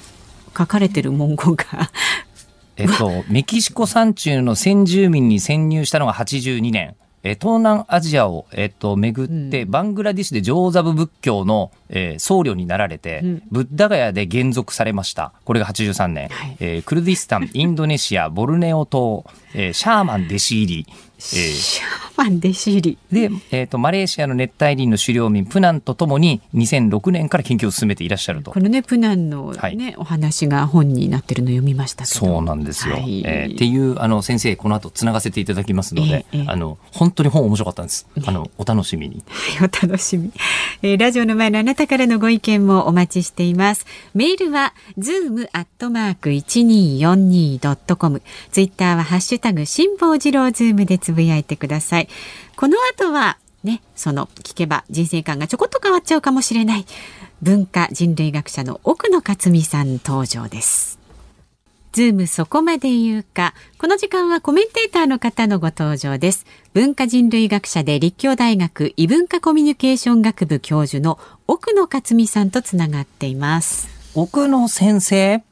[0.57, 1.91] 書かれてる文言が、
[2.77, 6.97] えっと、メキシコ山中の先住民に潜入したのが82年。
[7.25, 15.33] えー東南アジアを、えっと、巡って、うんバングラディッシュで上座部仏教の、えー僧侶になられて、うんブッダガヤで減俗されました。
[15.45, 16.29] これが83年。
[16.29, 20.87] はいえークルディスタン、インドネシア、ボルネオ島、えーシャーマン弟子入り。
[21.35, 22.99] えーシャーマン弟子入り。
[23.11, 28.61] で、えっと、マレーシアの熱帯林の狩猟民、プナンとともに2006年から研究を進めていらっしゃるとこ。
[28.61, 32.21] のね、プナンのね、はいお話が本になってるの読みましたけど。
[32.21, 32.97] そうなんですよ。
[32.97, 38.07] はいえーっていうあの先生この後つながせていただきますので、ええええあの本当に本面白かったんです。
[38.27, 39.23] あのお楽しみに。
[39.29, 40.31] はいお楽しみ、
[40.83, 43.87] えーラジオの前のあなたからのご意見もお待ちしています。
[44.15, 48.23] メールは zoom アットマーク一二四二ドットコム。
[48.51, 52.09] ツイッターはハッシュタグ辛坊治郎ズームでつぶやいてください。
[52.57, 56.87] この後はね、その聞けば人生観がちょこっと変わっちゃうかもしれない
[57.43, 60.99] 文化人類学者の奥野克巳さん登場です。
[61.93, 63.53] ズームそこまで言うか。
[63.79, 66.47] この時間はコメンテーターの方のご登場です。
[66.73, 73.89] 文化人類学者で立教大学異文化コミュニケーション学部教授の奥野克巳さんとつながっています。
[74.15, 75.43] 奥野先生。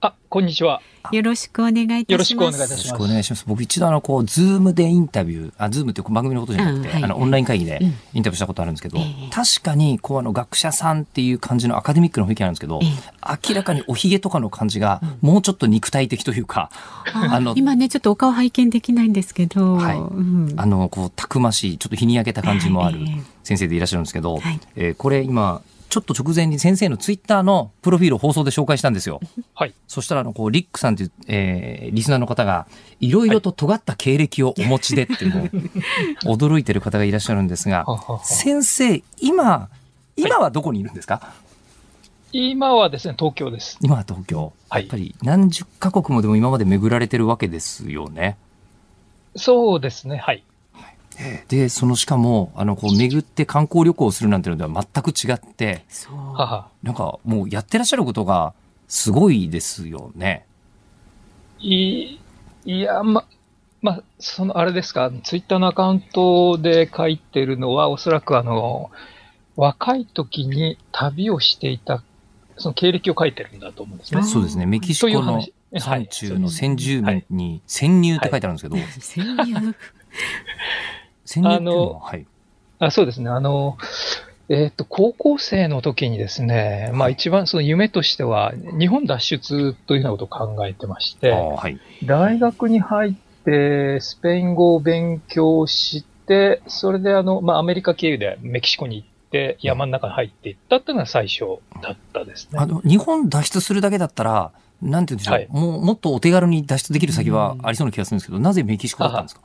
[0.00, 0.80] あ、こんにちは。
[1.12, 2.12] よろしくお願いいたします。
[2.12, 3.44] よろしくお願いいたよろししますくお願いします。
[3.46, 7.04] 僕一度あのこうズームでインタビュー、あズームっていう番組のことじゃなくて、うんはい。
[7.04, 7.94] あのオンライン会議でうん。
[8.14, 9.30] インタビューしたことあるんですけど、ええ。
[9.30, 13.38] 確かにこうあの学者さんっていう感じのアカデミックな雰囲気なんですけど、ええ。
[13.48, 16.70] 明らかにおひげとかの感じがもうちょっと肉体的というか、
[17.12, 19.98] ああの 今ねちょっとお顔拝見できないんですけど、はい。
[19.98, 20.54] うん。
[20.56, 23.22] あの、こう、たくましい、ちょっと日に焼けた感じもあるええ。
[23.42, 24.60] 先生でいらっしゃるんですけど、はい。
[24.76, 25.60] えーこれ今、
[25.94, 29.20] ちょっと直前に先生のツイッターのプロフィールを放送で紹介したんですよ。
[29.54, 29.74] はい。
[29.86, 32.66] そしたら、あの、こう、リックさんという、えーリスナーの方が、
[32.98, 35.34] いろいろと尖った経歴をお持ちでっていう
[36.24, 39.68] のを、 驚いてる方がいらっしゃるんですがは、はは先生、今、
[40.16, 41.32] 今はどこにいるんですか、
[42.32, 43.78] 今はですね、東京です。
[43.80, 44.52] 今は東京。
[44.68, 48.36] はいやっぱり何十カ国もでも今まで巡られてるわけですよね。
[49.36, 50.42] そうですね、はい。
[51.48, 55.84] で、そのしかも、あの、こう、巡って観光旅行をするなんていうのでは全く違って。
[56.82, 58.52] なんかもうやってらっしゃることが
[58.88, 60.46] すごいですよね。
[61.60, 62.18] い、
[62.64, 63.24] いや、ま、
[63.80, 68.90] ま、その、あれですか、ツイッターのアカウントで書いてるのは、おそらくあの、
[69.56, 72.02] 若い時に旅をしていた、
[72.56, 74.20] その経歴を書いてるんだと思うんですね。
[74.20, 74.24] あ。
[74.24, 74.66] そうですね。
[74.66, 75.52] メキシコの話。
[75.72, 76.50] 山中のはい。
[76.50, 79.74] 先住民に潜入って書いてあるんですけど、潜入？
[81.24, 82.26] 潜入っていうのは、はい。
[82.78, 83.30] あそうですね。
[83.30, 83.78] あの、
[84.48, 91.78] えっ、と、高校生の時にですね、まあ一番その夢としては、日本脱出というようなことを考えてましあて、あはい。
[92.04, 102.58] 大学に入ってスペイン語を勉強しで、それであの、まあ、アメリカ経由でメキシコに行って、山の中に入っていったっていうのが最初だったですね。
[102.58, 109.42] あの、日本脱出するだけだったら、なんて言うんでしょう、はいもう、もっとお手軽に脱出できる先はありそうな気がするんですけど、なぜメキシコだったんですか？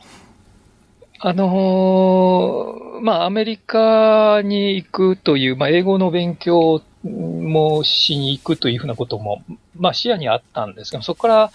[1.21, 9.43] あのーまあ、アメリカに行くという、まあ、英語の勉強もしに行くというふうなことも、
[9.77, 11.51] まあ、視野にあったんですが、そこから、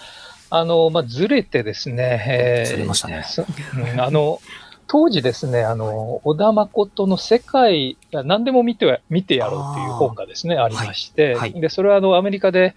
[0.50, 3.24] あの、まあ、ずれてですね、えーずれましたね。
[3.98, 4.40] あの、
[4.86, 12.74] 当時ですね、あの、小田誠の世界、何でも見ては、見てやろうという本がですね、ありまして、はいで、それはあの、アメリカで、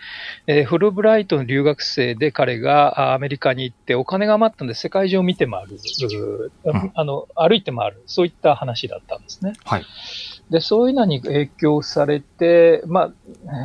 [0.47, 5.77] えーフルブライトの留学生で彼があアメリカに行ってお金が余ったんで世界中を見て回る、
[6.63, 9.53] うんあの、歩いて回る、そういった話だったんですね。
[9.65, 9.85] はい。
[10.49, 13.11] で、そういうのに影響されて、まあ、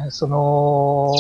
[0.05, 1.13] えーその、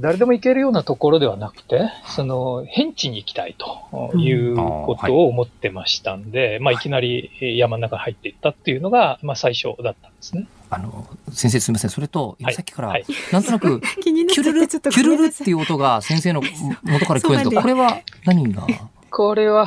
[0.00, 10.46] 誰でも行けるようなところではなくて、その、変地に行きたいということを思ってましたんで、まあ、いきなりえー山の中に入っていったっていうのが、まあ、最初だったんですね。
[10.70, 11.90] あの、先生すみません。
[11.90, 16.42] それと、今はいさっきから、はいなんとなく、 気になっちゃっキュルル、キュルルっていう音が先生の
[16.82, 18.66] 元から聞こえるんですけど、これは何が？
[19.10, 19.66] これは、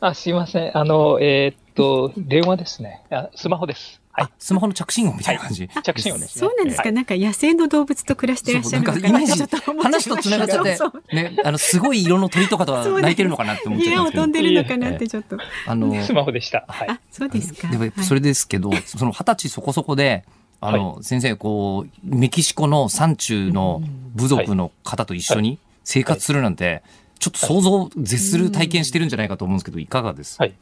[0.00, 0.78] あ、すいません。
[0.78, 3.02] あの、えーっと、電話ですね。
[3.10, 4.00] あスマホです。
[4.14, 5.68] はいあ。、スマホの着信音みたいな感じ。
[5.82, 6.40] 着信音ですね。
[6.40, 14.22] そうなんですか、はいなんか野生の動物と暮らしてらっしゃるのかそうなんかイメージ話と繋がっちゃってね、あの、すごい色の鳥とかとは鳴いてるのかなって思っちゃ家をったんですけど。
[14.22, 15.36] 飛んでるのかなってちょっと。
[15.66, 16.64] あの、スマホでした。
[16.68, 16.88] はい。
[16.88, 17.68] あ、そうですか。
[17.68, 20.24] でもはいそれですけど、その二十歳そこそこで、
[20.60, 23.82] あの、先生、こう、メキシコの山中の
[24.14, 26.82] 部族の方と一緒に生活するなんて、
[27.18, 30.54] ちょっと想像を絶する体験してるんじゃないかと思うんですけど、いかがですか、はい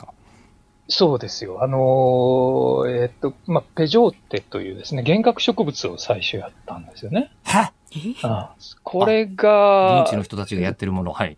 [0.88, 1.62] そうですよ。
[1.62, 7.31] あのーえーっと、まあ、ペジョーテというですね、幻覚植物を最初やったんですよね。
[7.45, 7.73] は？
[7.95, 11.37] えあこれ現が、地の人たちがやってるもの、はい。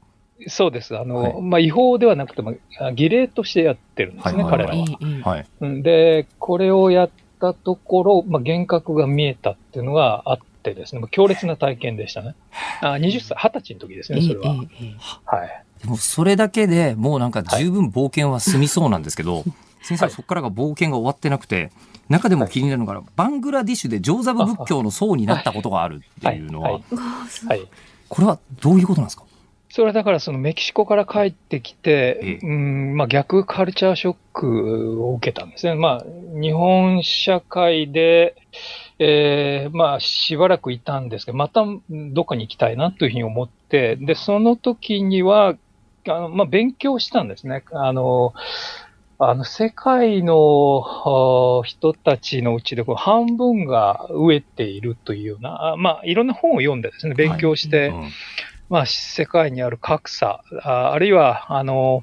[0.49, 0.97] そうです。
[0.97, 4.99] あの、はいまあ、違法ではなくても、あ儀礼としてやってるんですね、はいはいはい彼らは。
[5.01, 5.47] ええはい。
[5.61, 12.35] うんで、これをやったところ、まあ、幻覚が見えたっていうのがあってですね、強烈な体験でしたね。
[12.81, 14.55] あ20歳、20歳の時ですね、それは。
[15.25, 15.64] はい。
[15.85, 19.45] でもそれだけでもうなんか十分冒険は済みそうなんですけど、
[19.83, 21.71] 先生はそこからが冒険が終わってなくて、
[22.09, 26.81] 中でも気になるのが、バングラディッシュでジョーザブ仏教の僧になったことがあるっていうのは。
[28.09, 29.25] これはどういうことなんですか？
[29.71, 32.47] それはだからそのメキシコから帰ってきて、ええ。
[32.47, 35.75] うん、まあ逆カルチャーショックを受けたんですね。
[35.75, 36.05] まあ
[36.41, 38.37] 日本社会で、
[39.01, 45.57] えーまあしばらくいたんですけど、またどっかに行きたいなというふうに思って、で、その時には、
[46.07, 47.65] あのまあ勉強したんですね。
[47.73, 48.35] あの、
[49.19, 58.11] あの、世界のあ人たちのうちでこう半分が飢えているというような、あまあ、いろんな本を読んでですね、勉強して、うん
[58.69, 62.03] まあ、世界にある格差、ああるいは、あの、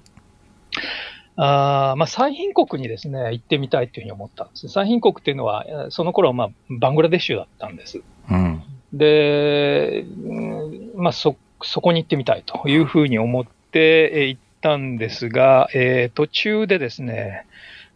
[1.36, 4.70] あーまあ、最貧国にですね、行ってみたいというふうに思ったんです。
[4.70, 8.02] 最貧国っていうのは、えーその頃は、まあ、バングラデシュだったんです。
[8.30, 8.64] うん。
[8.94, 17.46] で、うんまあ、そ、そこに行ってみたいというふうに思ってって行ったんですが、えー途中でですね、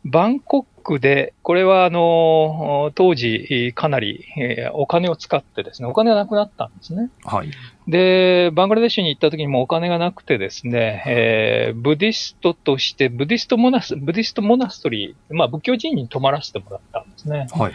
[0.05, 7.09] バンコクで、これはあの、当時えーかなりえーお金を使ってですね、お金がなくなったんですね。
[7.23, 7.49] はい。
[7.87, 17.47] で、バングラデシュに行った時にもお金がなくてですね、えー Buddhist として、 Buddhist monas、Buddhist monastery、まあ仏教寺院に泊まらせてもらったんですね。
[17.51, 17.73] はい。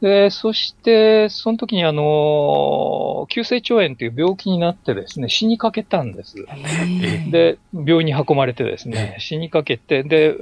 [0.00, 6.36] で、そして、その時にあの、急性腸炎という病気になってですね、死にかけたんです。
[6.48, 10.34] ええで、病院に運ばれてですね、死にかけて、で、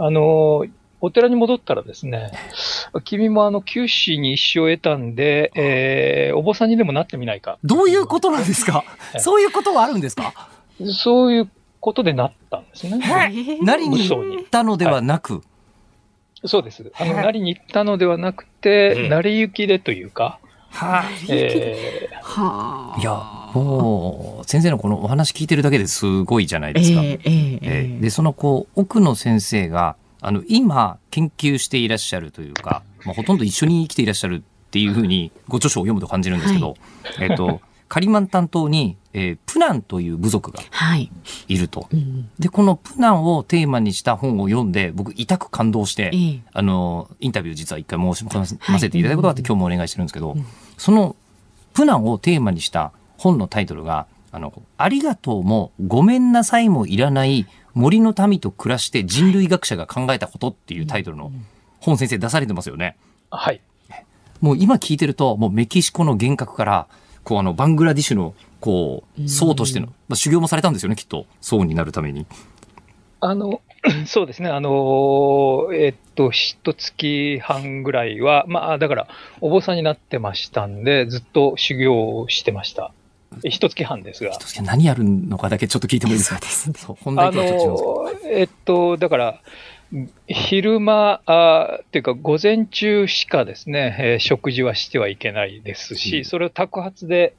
[0.00, 0.64] ああの、
[1.02, 2.30] お寺に戻ったらですね、
[3.04, 7.58] 君もあの、九死に一生を得たんで、えーお坊さんにでもなってみないか。
[7.64, 8.84] どういうことなんですか？
[9.14, 10.32] えそういうことはあるんですか？
[10.92, 13.00] そういうことでなったんですね。
[13.30, 13.64] ええ。
[13.64, 15.42] なりに嘘行ったのではなく、
[16.44, 16.92] そうです。
[16.98, 17.24] あの、はい。
[17.24, 20.38] なりに行ったのではなくええて、成り行きでというか、
[20.70, 22.22] はえー。
[22.22, 23.00] はあ。
[23.00, 23.39] いや、
[24.46, 27.02] 先生のこのお話聞いてるだけですごいじゃないですか。
[27.02, 27.58] ええええええ。
[27.62, 36.76] えーで、そのこう、奥野先生が、あの、今、研究していらっしゃるというか、まあ、ほとんど一緒に生きていらっしゃるっていうふうに、ご著書を読むと感じるんですけど、
[37.20, 41.10] えっ、と、カリマン担当に、えープナンという部族がはい。
[41.48, 41.88] いると。
[41.92, 46.40] うんで、このプナンをテーマにした本を読んで、僕、痛く感動して、ええ。
[46.52, 48.72] あの、インタビュー実は一回申し込はい。
[48.72, 50.46] ませていただくことがあって、今日もお願いしてるんですけど、うん。
[50.78, 51.16] その、
[51.74, 61.30] プナンをテーマにした本のタイトルが、あの、ありがとうもごめんなさいもいらない森の民と暮らして人類学者が考えたことっていうタイトルの
[61.80, 62.96] 本先生出されてますよね。
[63.30, 63.60] はい。
[64.40, 66.86] もう今聞いてると、もうメキシコの幻覚から、
[67.22, 71.26] こうあの、バングラディッシュの、こう、僧としての、まあ、修行もされたんですよね、きっと。
[71.42, 72.24] 僧になるために。
[73.20, 73.60] あの、
[74.06, 79.08] そうですね、あの、えっと、一月半ぐらいは、まあ、だから、
[79.42, 82.92] お坊さんになってましたんで、ずっと修行をしてました。
[83.44, 84.30] 一月半ですが。
[84.30, 86.40] 一月何やるのかだけちょっと聞いてもいいですか？
[86.76, 86.96] そう。
[87.00, 89.40] 本題とはちょっと違うんですえっと、だから、
[90.28, 97.34] 昼間あっていうか午前中しかですね、えー、食事はしてはいけないですし、それを宅発で、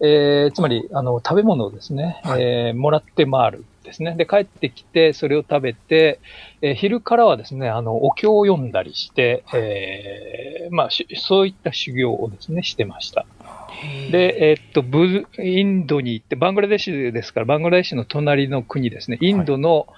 [0.00, 4.14] えー、つまりあの食べ物をですね、はい、えー、もらって回るですね。
[4.16, 6.20] で、帰ってきて、それを食べて、
[6.60, 13.24] えー、昼からはですね、あの、お経を読んだりして、えー、まあ、そういった修行をですね、してました。
[14.10, 19.94] で、えー、っと、ブ、インドに行って、バングラデシュですから、バングラデシュの隣の国ですね、インドの、は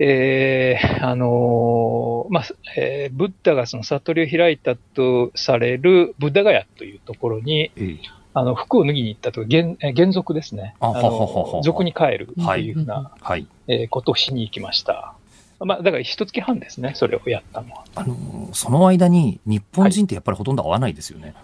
[0.00, 2.44] い、えー、あのー、まあ、
[2.76, 10.74] えー、ブッダがその悟りを開いたとされるブッダガヤというところに、えーあの、服を脱ぎに行ったとか、原、原則ですね。
[10.80, 15.14] あの、俗に帰るっていうふうな、はい、えー、ことをしに行きました。
[15.58, 17.84] まあ、だから一月半ですね、それをやったのは。
[17.94, 18.16] あの、
[18.52, 21.26] その間に日本人ってやっぱりほとんど会わないですよね。
[21.26, 21.34] はい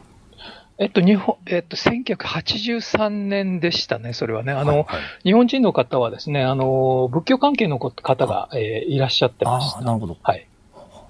[0.78, 4.53] えっと、日本、えっと、1983年でしたね、それはね。
[4.53, 9.80] あの、はいはい、日本人の方はですね、あの、仏教関係の方が、えー、いらっしゃってました。
[9.80, 10.18] なるほど。
[10.22, 10.47] はい。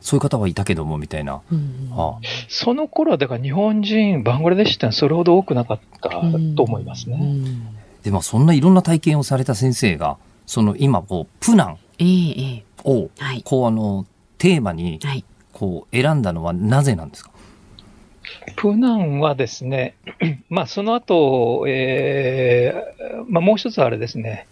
[0.00, 1.40] そういう方はいたけども、みたいな。
[1.50, 6.08] うんはあ、その頃は、だから日本人、バングラデシュってそれほど多くなかった
[6.56, 7.18] と思いますね。
[8.02, 10.16] でも、そんないろんな体験をされた先生が、
[10.46, 11.78] その今、こう、プナン
[12.84, 13.10] を、
[13.44, 14.06] こう、あの、
[14.38, 15.00] テーマに、
[15.52, 17.30] こう、選んだのはなぜなんですか？
[18.56, 19.94] プナンはですね、
[20.48, 24.46] まあ、その後、えー、まあ、もう一つあれですね、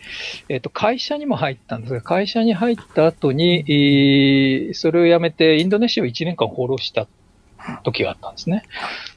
[0.49, 7.07] え、ー、と、会社にも入ったんですが、会社に入った後に、それを辞めてインドネシアを1年間放浪した。
[7.83, 8.65] 時があったんですね。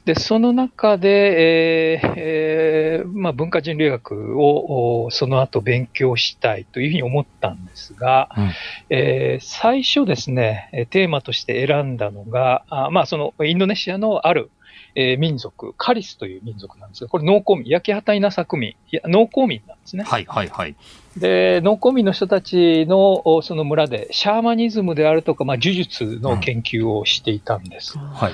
[0.04, 8.50] で、その中で、えーえー、まあ、文化人類学をその後勉強したいというふうに思ったんですが、うん、
[8.90, 14.50] えー、最初ですね、テーマとして選んだのが、あまあ、そのインドネシアのある
[14.94, 20.04] えー、民族、カリスという民族なんですが、これ農耕民、焼き畑稲作民、いや農耕民なんですね。
[20.04, 20.74] はいはいはい。
[21.16, 27.98] で、農耕民の人たちのその村で、シャーマニズムであるとか、まあ、呪術の研究をしていたんです。
[27.98, 28.32] うん、はい。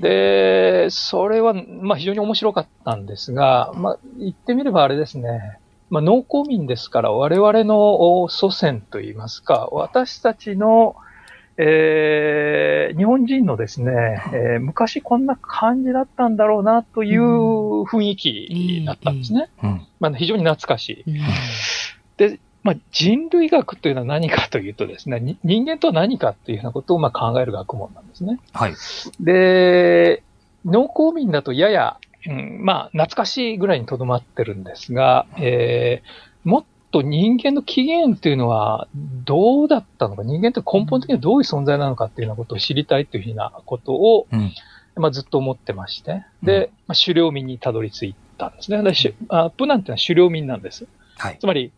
[0.00, 5.58] で、それは、まあ、非常に面白かったんですが、まあ、言ってみればあれですね。
[5.90, 10.94] まあ、農耕民ですから、我々の祖先といいますか、私たちの、
[11.62, 19.50] えー、日本人のですね、えー、昔こんな感じだったんだろうなという雰囲気だったんですね。
[19.62, 21.10] うん、まあ、非常に懐かしい。
[21.10, 21.20] うん、
[22.16, 28.40] で、まあ、人類学というのは何かというとですね、人間とは何かというようなことをまあ考える学問なんですね。
[28.54, 28.74] はい。
[29.20, 30.22] で、
[30.64, 38.88] 農耕民だとやや、うん、まあ、懐かしいぐらいにとどまってるんですが、えー、もっと人間の起源っていうのは
[39.24, 44.52] どうだったのか、人間って根本的にはどういう存在なのかっていうようなことを知りたいというふうなことを、うん、
[44.96, 48.82] まあ、ずっと思ってまして、で、まあ、狩猟民にたどり着いたんですね。
[48.82, 50.86] であプナンっていうのは狩猟民なんです。
[51.16, 51.72] はい、つまり、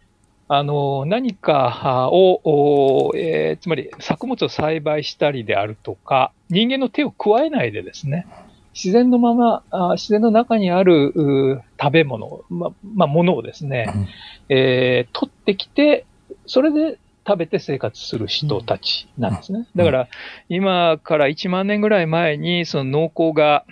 [0.48, 8.26] あの、何かを、えー、つまり作物を栽培したりであるとか、人間の手を加えないでですね、
[8.74, 14.08] 自然のまま、あ自然の中にある食べ物、ま、まあ、ものをですね、うん、
[14.48, 16.06] えー、取ってきて、
[16.46, 19.66] それで食べて生活する人たちなんですね。
[19.76, 20.08] だから、
[20.48, 23.64] 今から1万年ぐらい前に、その農耕が、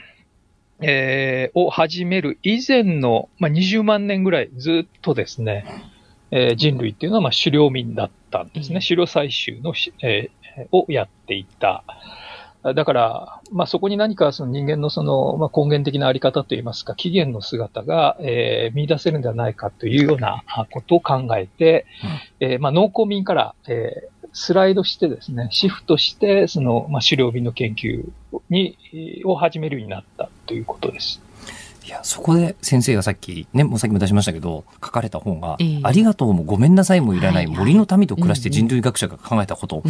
[0.83, 5.67] えー、を始める以前の、まあ、20万年ぐらいずっとですね、
[6.31, 8.81] えー、人類っていうのはまあ狩猟民だったんですね。
[8.81, 11.85] 狩猟採集の、えー、をやっていた。
[12.63, 21.87] だから、まあ、そこに何かその人間のその、まあ、根源的なあり方といいますか、起源の姿が、えー、見出せるんではないかというようなことを考えて、
[22.41, 28.07] うん、えー、まあ、農耕民から、えー、スライドしてですね、シフトして、その、まあ、狩猟民の研究
[28.51, 28.77] に、
[29.25, 31.23] を始めるようになったということです。
[31.87, 39.83] いや、そこで先生がさっき、ね、もうさっきも出しましたけど、書かれた本が、えー、ありがとうもごめんなさいもいらない森の民と暮らして人類学者が考えたこと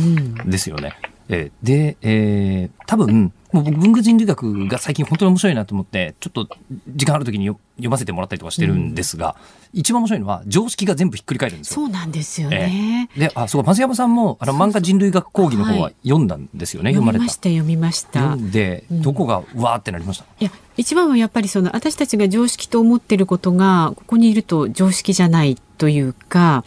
[0.47, 0.95] ですよね。
[1.33, 6.49] えー、で、えー、多分、もう僕文化人類学が最近本当に面白いなと思って、ちょっと
[6.89, 9.37] 時間ある時に読ませてもらったりとかしてるんですが、
[9.73, 11.75] うん、一番面白いのは常識が全部ひっくり返るんですよ。
[11.75, 13.09] そうなんですよね。
[13.17, 17.33] えー、で、あ、そう、松山さんも、あの漫画人類学講義の方は読んだんですよね、はい、読まれた。
[17.33, 18.51] 読みました、読みました。
[18.53, 26.65] で、どこがうわーってなりました、いや、一番はやっぱりその、私たちが常識と思ってることが、ここにいると常識じゃないというか、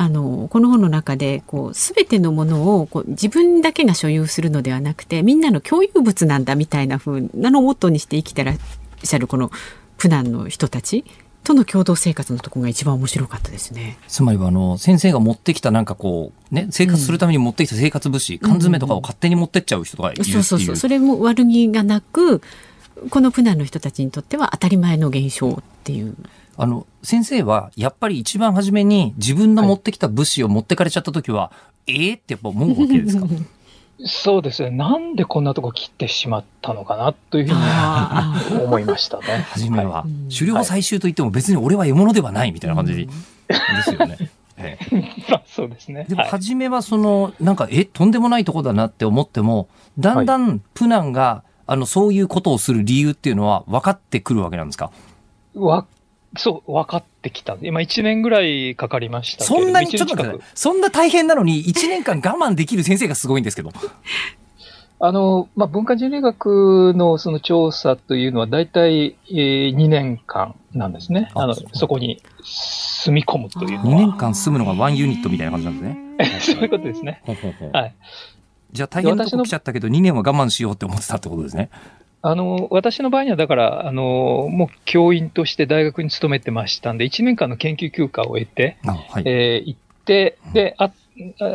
[0.00, 8.56] あのこの本の中でこう全てのものをこう自分だけが所有するのではなくてみんなの共有物なんだみたいな風なのをモットーにして生きてらっ
[9.02, 9.50] しゃるこの
[9.96, 11.04] プナンの人たち
[11.42, 13.98] との共同生活のところが一番面白かったですね。
[14.06, 20.42] つまりはあの先生が持ってきたなんかこうね生活するために持ってきた生活物資、缶詰とかを勝手に持ってっちゃう人がいるっていう。
[20.44, 20.76] そうそうそう。
[20.76, 22.40] それも悪気がなく、
[23.10, 26.14] このプナンの人たちにとっては当たり前の現象っていう。
[26.60, 31.52] あの先生はやっぱり一番初めに自分の持ってきた物資を持ってかれちゃった時は、は
[31.86, 33.26] い、ええー、ってやっぱ思うわけですか？
[34.04, 34.70] そうですね。
[34.70, 39.24] なんでこんなとこ切ってしまったのかなというふうに 思いましたね。
[39.50, 43.08] 初めは、はい、狩猟採集といっても別に俺は獲物ではないみたいな感じで
[43.84, 44.16] すよね。
[44.60, 46.06] ええ、まあそうですね。
[46.08, 54.90] でも初めはその、なんか、え、とんでもないとこだなって思っても、だんだんプナンが、あの、そういうことをする理由っていうのは分かってくるわけなんですか？
[55.54, 55.86] わ
[56.36, 57.56] そう、分かってきた。
[57.62, 63.70] 今1年ぐらいかかりましたそんなに、ちょっと待って、そんな大変なのに1年間我慢できる先生がすごいんですけど。
[65.00, 71.30] あの、まあ、文化人類学のその調査というのは大体、えー、2年間なんですね。
[71.34, 73.84] あの、そこに住み込むというのは。
[73.84, 75.98] 2年間住むのがワンユニットみたいな感じなんですね。
[76.40, 77.22] そういうことですね。
[77.72, 77.94] はい。
[78.72, 81.70] じゃあ大変なとこ来ちゃったけど、2年は我慢しようって思ってたってことですね。
[82.20, 90.90] あの、私の場合には、だから、あの、もう教員として大学に勤めてましたんで、1年間の研究休暇を得て、はい、えー、行って、で、あ、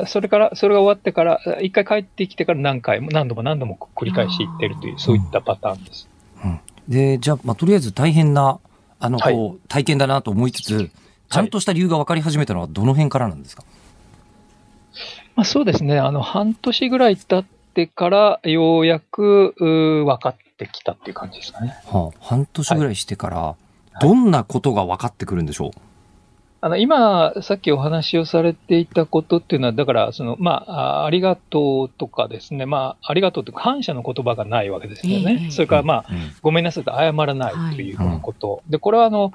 [0.05, 6.07] それから、それが終わってから、一回帰ってきてから何回も、何度も何度も繰り返し行ってるという、そういったパターンです。
[6.43, 8.59] うん、で、じゃあ、まあ、とりあえず大変な、
[8.99, 10.91] あの、こう、体験だなと思いつつ、
[11.29, 13.63] ちゃんとした理由が分かり始めたのはどの辺からなんですか、
[15.35, 15.99] まあ、そうですね。
[15.99, 21.75] あの、半年ぐらい経ってから、ようやく、う分かってきたっていう感じですかね。
[21.85, 23.55] はあ、半年ぐらいしてから、
[24.01, 25.77] どんなことが分かってくるんでしょう、はい
[26.63, 35.49] あの、今、さっきお話をされていたことっていうのは、だから、その、まあ、ありがとうとかですね、まあ、ありがとうって感謝の言葉がないわけですよね。
[35.51, 36.05] それから、まあ、
[36.41, 38.63] ごめんなさいと謝らないというようなこと。
[38.69, 39.33] で、これは、あの、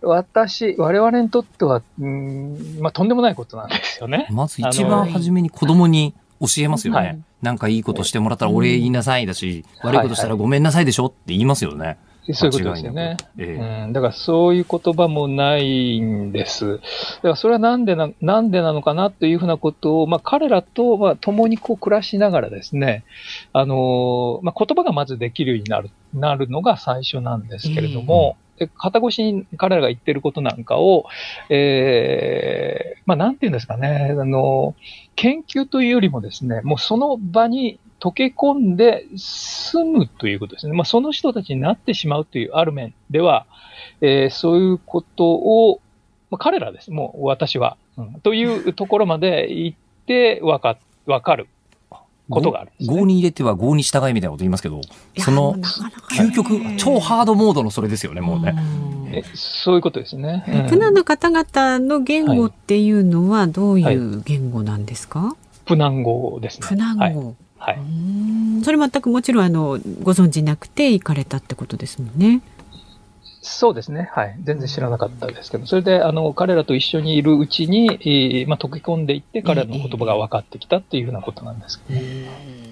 [0.00, 4.26] 私、我々にとっては、うん、まあ、とんでもないことなんですよね。
[4.30, 6.98] まず一番初めに子供に教えますよね。
[6.98, 11.98] はい、なんかいいことしてもらったらお礼言いなさいだし、悪いことしたらごめんなさいでしょって言いますよね。
[12.32, 13.16] そういうことですよね。
[13.38, 13.92] ええ、うん。
[13.92, 16.76] だからそういう言葉もないんです。
[16.76, 16.78] だ
[17.22, 23.04] からそれはなんでな、なんでなのかなというふうなことを、まあ彼らと、まあ共にこう暮らしながらですね、
[23.52, 31.06] あの、まあ言葉がまずできるようになる、なるのが最初なんですけれども、で肩越しに彼らが言ってることなんかを、
[31.48, 34.74] えー、まあなんて言うんですかね、あの、
[35.16, 40.72] 研究というよりもですね、もうその場に溶け込んで住むということですね。
[40.74, 43.46] まあ、その人たちになってしまうというある面では、
[44.00, 45.80] えー、そういうことを、
[46.30, 46.90] まあ、彼らです。
[46.90, 48.14] もう私は、うん。
[48.20, 51.48] というところまで行ってわか、わかる
[52.30, 52.86] ことがある、ね。
[52.86, 54.80] 合に入れては合に従いみたいなこと言いますけど、
[55.18, 55.54] その、
[56.16, 58.54] 究極、超ハードモードのそれですよね、もうね。
[59.12, 60.44] えそういうことですね。
[60.48, 65.34] うん、プナンの方々の言語っていうのはどういう言語なんですか、はい、
[65.66, 66.68] プナン語ですね。
[66.68, 67.02] プナン語。
[67.02, 67.78] はいはい。
[68.64, 72.40] それ全くもちろんあのご存知なくて行かれたってことですもんね。
[73.42, 74.10] そうですね。
[74.12, 74.36] はい。
[74.42, 82.28] 全然知らなかったですけど、それで、あの、彼らと一緒にいるうちに、えー、まあ、溶け込んでいって、彼らの言葉が分かってきたっていうふうなことなんですけど、ね、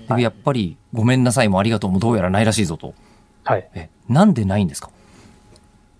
[0.09, 2.93] はい、やっぱり、ごめんなさいもありがとうもどうやらないらしいぞと。
[3.45, 3.67] はい。
[3.75, 4.91] え、なんでないんですか？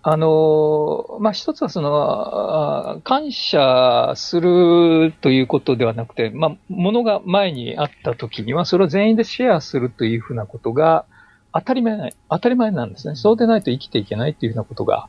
[0.01, 11.05] あの、まあ、一つはその、感謝するということではなくて、まあ、ものが前にあった時には、それを全員でシェアするというふうなことが
[11.53, 13.15] 当たり前ない、当たり前なんですね。
[13.15, 15.07] そうでないと生きていけないというふうなことが、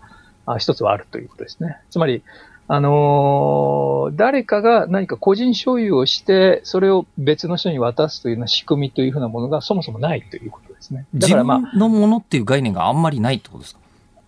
[0.59, 1.79] 一つはあるということですね。
[1.91, 2.23] つまり、
[2.73, 11.05] あのー、誰かが何か個人所有をして、それを別の人に渡すというような仕組みというふうなものがそもそもないということですね。
[11.15, 11.59] だからまあ。
[11.59, 13.80] 自分のものっていう概念があんまりないってことですか？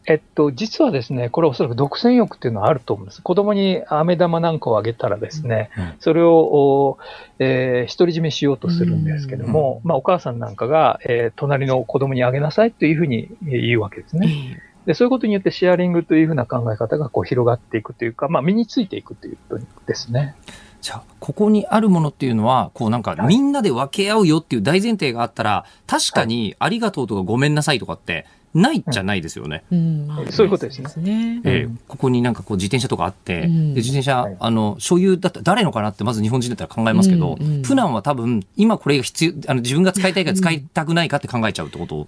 [0.07, 3.22] えっと、実はですね、これおそらく独占欲っていうのはあると思うんです。
[3.22, 6.98] 子供に飴玉なんかをあげたらですね、うん、それを、
[7.38, 14.61] えー、独り占めしようとするんですけども、うん、まあお母さんなんかが、えー、隣の子供にあげなさいというふうに言うわけですね。
[14.86, 20.34] で、そういうことによってシェアリングというふうな考え方がこう広がっていくというか、まあ身についていくということですね。
[20.80, 29.64] じゃあ、ここにあるものっていうのは、こうなんか、みんなで分け合うよっていう大前提があったら、確かにありがとうとかごめんなさいとかって、ないじゃないですよね。
[29.70, 31.40] うん、そういうことですね。
[31.44, 42.07] えー、ここになんかこう自転車とかあって、うん、で自転車、あの、所有だったら誰のかなってまず日本人だったら考えますけど、うんうん、プナンは多分、今これが必要、あの自分が使いたいか使いたくないかって考えちゃうってこと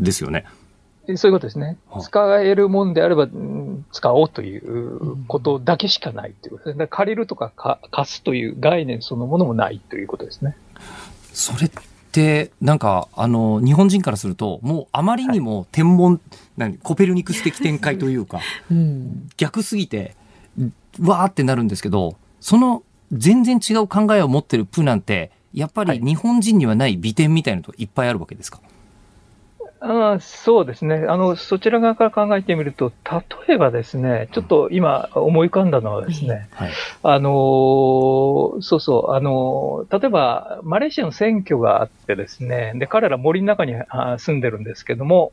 [0.00, 0.44] ですよね。
[1.14, 1.78] そういうことですね。
[2.00, 3.28] 使えるもんであれば、
[3.92, 6.88] 使おうということだけしかないということですね。
[6.88, 7.52] 借りるとか
[7.92, 10.56] 貸すという概念そのものもないということですね。
[11.32, 11.70] それっ
[12.16, 16.18] で、なんか、あの、日本人からすると、もうあまりにも天文、
[16.56, 18.40] 何、コペルニクス的展開というか、
[18.70, 19.28] うん。
[19.36, 20.16] 逆すぎて、
[20.98, 28.60] わーってなるんですけど、その全然違う考えを持ってるプーなんて、やっぱり日本人にはない美点みたいなのといっぱいあるわけですか？
[28.64, 28.68] あ
[29.80, 31.04] あそうですね。
[31.06, 32.92] あの、そちら側から考えてみると、
[33.46, 36.72] 例えばですね、ちょっと今思い浮かんだのはですね、はい。
[37.02, 45.32] あのーそうそう、あのー例えば、マレーシアの選挙があってですね、で、彼ら森の中にあ住んでるんですけども、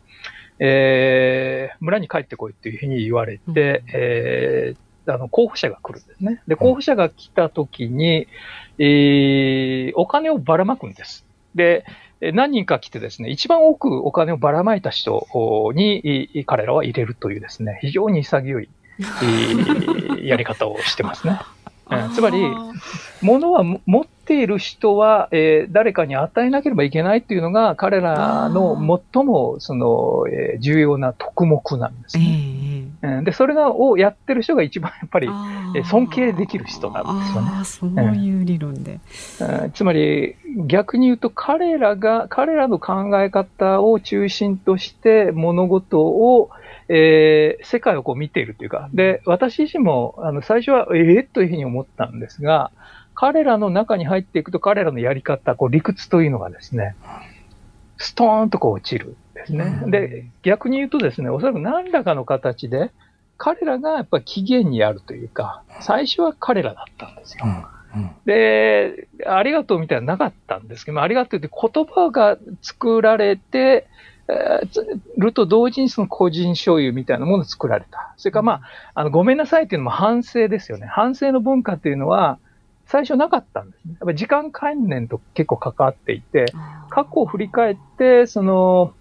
[0.60, 6.42] えー村に帰ってこいっていうふうに言われて、うんえーあの、候補者が来るんですね。
[6.48, 8.28] で、候補者が来た時に、
[8.78, 11.26] えーお金をばらまくんです。
[11.56, 15.28] で、えー何人か来てですね、一番多くお金をばらまいた人
[15.76, 18.70] にい彼らは入れるというですね、非常に潔い、
[19.00, 21.40] えー やり方をしてますね。
[21.92, 22.42] うんつまり、
[23.22, 28.76] 物はも持っている人は、えー誰かに与えなければいけないっていうのが彼らの
[29.14, 32.73] 最もその、えー重要な特目なんですええね。
[33.04, 33.24] うん。
[33.26, 35.30] で、それがをやってる人が一番やっぱり、
[35.86, 37.50] 尊敬できる人なんですよね。
[37.52, 39.00] あーそういう理論で。
[39.42, 39.72] うん。
[39.72, 40.36] つまり
[40.68, 46.50] 逆に言うと彼らが、彼らの考え方を中心として物事を、
[46.88, 52.72] えー世界をこう見ているというか、で、私自身もあの最初はええというふうに思ったんですが、
[53.16, 56.96] 彼らの中に入っていくと彼らのやり方、こう理屈というのがですね、
[57.98, 59.10] ストーンとこう落ちる。
[59.10, 59.80] んですね。
[59.84, 62.92] うんで、逆に言うとですね、おそらく何らかの形で、
[63.38, 67.46] 彼らがやっぱり起源にあるというか、最初は彼らだったんですよ。
[67.94, 68.02] うん。
[68.02, 68.12] うん。
[68.26, 73.88] で、ありがとうみたいなのなかったんですけど、ありがとうって言葉が作られて、
[74.30, 74.86] えーつ
[75.18, 78.14] ると同時にその個人所有みたいなものを作られた。
[78.16, 78.62] それからまあ、
[78.96, 80.88] あの、ごめんなさいっていうのも反省ですよね。
[80.88, 82.40] 反省の文化っていうのは、
[82.86, 83.96] 最初なかったんですね。
[84.00, 86.46] やっぱり時間観念と結構関わっていて、
[86.90, 88.94] 過去を振り返って、その、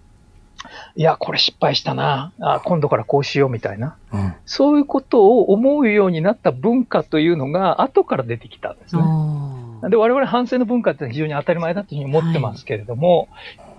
[0.96, 2.32] いや、これ失敗したな。
[2.40, 3.96] あ今度からこうしようみたいな。
[4.12, 4.34] うん。
[4.46, 9.02] そういうことを思うようになった文化というのが後から出てきたんですね。
[9.82, 13.28] あで、我々反省の文化って非常に当たり前だというふうに思ってますけれども、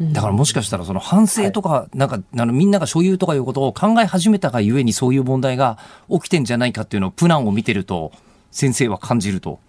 [0.01, 5.77] ーだからもしかしたらその反省とか、なんか、あの、みんなが所有とかいうことを考え始めたがゆえにそういう問題が
[6.09, 8.11] 起きてんじゃないかっていうのをプランを見てると、
[8.51, 9.59] 先生は感じると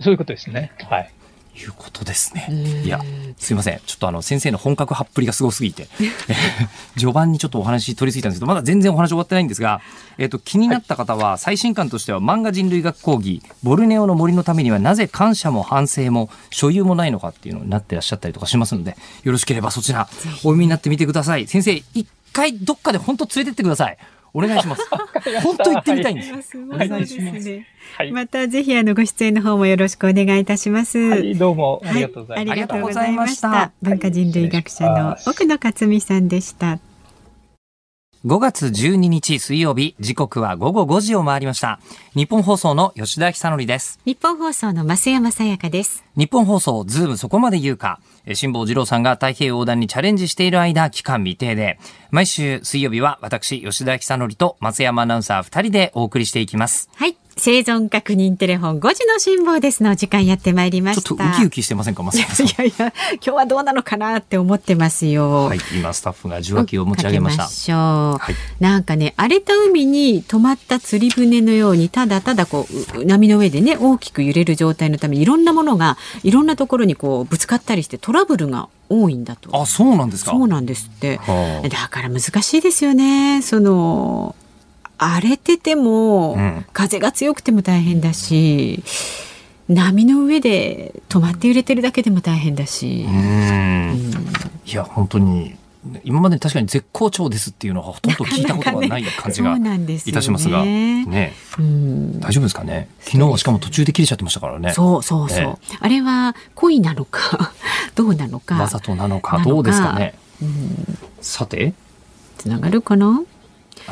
[0.00, 0.72] そういうことですね。
[0.88, 1.10] はい。
[1.56, 2.46] いうことですね。
[2.50, 3.00] うんいや、
[3.38, 3.80] すいません。
[3.86, 5.88] ちょっとあの、先生の本格派っぷりがすごすぎて、
[6.96, 9.80] 序盤にちょっとお話取り付いたんですけど、まだ全然お話終わってないんですが、
[10.18, 21.46] えっ、と、気になった方は、最新刊としては漫画人類学講義、ボルネオの森のためにはなぜ感謝も反省も所有もないのかっていうのになってらっしゃったりとかしますので、よろしければそちら、お読みになってみてください。
[21.46, 23.98] 先生、一回どっかで本当連れてってください。
[24.36, 24.82] お願いします。
[25.42, 26.42] 本当行ってみたいんです。
[26.42, 27.66] すごいですね。
[27.96, 28.12] はい。
[28.12, 30.98] またぜひあのご出演の方もよろしくお願いいたします。
[30.98, 33.72] はい、どうもありがとうございましありがとうございましたた。
[33.80, 36.78] 文化人類学者の奥野克美さんでした。
[38.26, 41.78] 5月12日水曜日、時刻は午後5時を回りました。
[42.12, 44.00] 日本放送の吉田久典です。
[44.04, 46.02] 日本放送の増山さやかです。
[46.16, 48.00] 日本放送、ズームそこまで言うか。
[48.24, 51.78] えー辛坊治郎さんが太平洋横断にチャレンジしている間、期間未定で、
[52.10, 56.90] 毎週水曜日は私、吉田久典と松山アナウンサー2人でお送りしていきます。
[56.96, 57.16] はい。
[57.38, 61.14] 生存確認テレフォン5時の辛抱ですのお時間やってまいりまちょした。
[61.14, 62.46] っとウキウキしてませんか、松山さん。
[62.48, 65.44] いやいや、今日はどうなのかなって思ってますよ。
[65.44, 67.46] はい、今スタッフが受話器を持ち上げました。
[67.46, 67.78] しょう。
[68.18, 79.50] はいなんかね、荒れた海に止まった釣り船のように、ただただこう、う波の上でね、大きく揺れる状態のため、いろんなものが、いろんなところにこう、ぶつかったりしてトラブルが多いんだと。
[79.52, 80.30] あ、そうなんですか。
[80.30, 81.18] そうなんですって。
[81.18, 83.42] はあだから難しいですよね。
[83.42, 84.34] その、
[84.98, 88.82] 荒れてても、うん風が強くても大変だし、
[89.68, 93.10] 波の上で止まって揺れてるだけでも大変だしう。
[93.10, 94.12] ーん。
[94.64, 95.56] いや、本当に、
[96.04, 100.64] 今まで確かに絶好調ですっていうのはほとんど聞いたことがない感じがいたしますが。
[100.64, 101.32] ね。
[101.58, 102.88] うん大丈夫ですかね？
[103.00, 104.72] 昨日はしかも途中で切れちゃってましたからね。
[104.72, 105.38] そうそうそう。
[105.44, 107.52] えあれは恋なのか、
[107.94, 108.56] どうなのか。
[108.56, 110.14] わざとなのかどうですかね。
[110.42, 111.72] うんさて、
[112.38, 113.22] つながるかな？
[113.22, 113.35] あ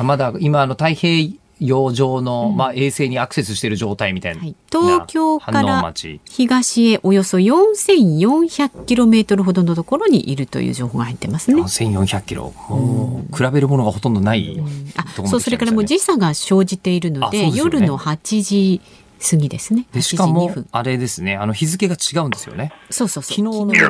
[0.03, 4.41] まだ今あの太平洋上の、うんまあ衛星にアクセスしている状態みたいな。
[4.41, 6.19] はい東京から町。
[6.25, 11.55] 東へおよそ 4400km ほどのところにいるという情報が入ってますね。
[11.61, 12.53] 4400キロ。
[12.67, 14.61] もう比べるものがほとんどない。
[14.97, 18.81] あそうそれからもう時差が生じているのででね夜の8時
[19.29, 19.87] 過ぎですね。
[19.93, 22.73] で、8時2しかも分、あれですね、あの日付が違うんですよね。
[22.89, 23.35] そうそうそう。
[23.35, 23.89] 昨日の夜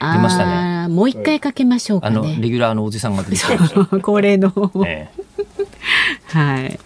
[0.00, 2.48] 出ましたねもう一回かけましょうかあの、レね。
[2.48, 3.84] ギュラーのおじさんが出てきました。
[4.00, 4.52] 恒例の。
[4.86, 5.08] え
[6.28, 6.80] はい。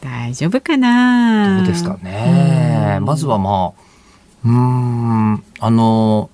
[0.00, 1.58] 大丈夫かえな。
[1.58, 2.98] どうですかね。
[3.00, 3.86] まずはまあ、
[4.44, 6.30] うーん、あの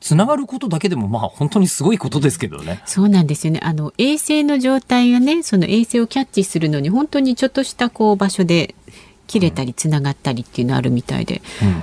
[0.00, 2.82] つながることだけでもまあ本当にすごいことですけどね。
[2.86, 3.60] そうなんですよね。
[3.62, 8.74] あの衛星の状態がね、その衛星をキャッチするのに本当にちょっとしたこう場所で
[9.26, 11.42] 切れたりつながったりっていうのあるみたいで。
[11.62, 11.82] うん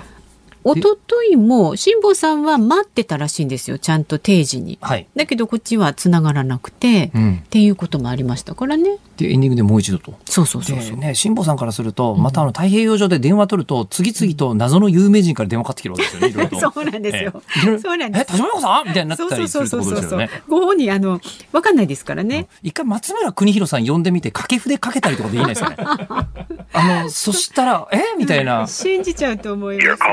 [0.76, 3.80] 一昨日も辛坊さんは待ってたらしいんですよ。
[3.80, 4.78] ちゃんと定時に。
[4.82, 5.08] はい。
[5.16, 8.98] だけどこっちはつながらなくて、うんっていうこともありましたからね。
[9.18, 10.14] でエンディングでもう一度と。
[10.26, 10.96] そうそうそうそう。
[10.98, 16.60] でね、辛坊さんからすると、またあの太平洋上で電話取ると、次々と謎の有名人から電話かかってきるわけですよね、 いろいろと。
[16.60, 18.88] そうなんですよええいろいろそうなんですえ、田島陽子さん？
[18.88, 20.30] みたいになったりするってことですよね。
[20.48, 21.20] ご本人あの
[21.52, 22.48] わかんないですからね。
[22.64, 25.78] 一回松村邦弘さん呼んでみて、掛け筆かけたりとかできないですかね。
[26.74, 28.00] あの、そしたら、え？
[28.18, 28.68] みたいな。
[28.68, 30.04] 信じちゃうと思います。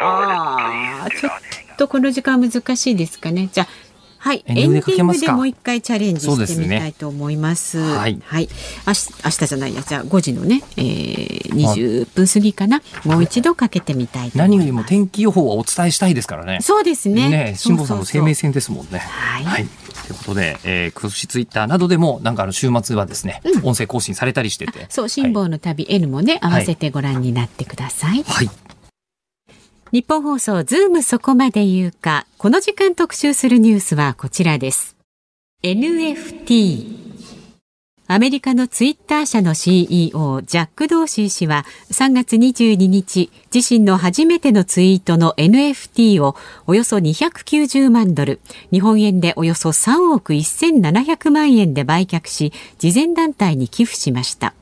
[0.00, 3.48] ああ.ちょっ.とこの時間難しいですかね。
[3.52, 3.68] じゃあ、
[4.18, 7.78] はい、エエンディングでもう一回チャレンジしてみたいと思います。
[7.78, 8.48] はいはい。
[8.86, 12.82] 明日、明日じゃないや、じゃあ5時のね、えー、20分過ぎかな？
[13.04, 14.56] もう一度かけてみたいと思います。
[14.56, 16.58] 何よりも天気予報はお伝えしたいですからね。
[16.60, 17.28] そうですね。
[17.30, 18.98] ね辛坊さんの生命線ですもんね。
[19.00, 19.66] はい
[20.06, 24.86] ということで、えー、今年ツイッターなどでも、なんかあの週末はですね、音声更新されたりしてて。
[24.88, 28.22] そう、辛坊の旅 N もね、合わせてご覧になってください。
[28.24, 28.50] はい。
[29.92, 32.26] ニッポン放送ズームそこまで言うか。
[32.38, 34.96] この時間特集するニュースはこちらです。
[35.62, 36.96] NFT
[38.06, 46.36] アメリカのツイッター社の CEO ジャック・ドーシー氏は3月22日自身の初めてのツイートの NFT を
[46.66, 48.40] およそ290万ドル
[48.70, 54.54] 日本円でおよそ3億1700万円で売却し慈善団体に寄付しました。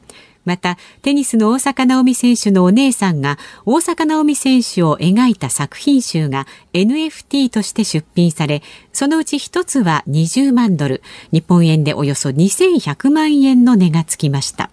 [0.44, 8.62] またテニスの大坂なおみ選手のお姉さんが大坂なおみ選手を描いた作品集が NFT として出品され
[8.92, 11.02] そのうち一つは20万ドル。
[11.32, 14.70] 日本円でおよそ2100万円の値がつきました。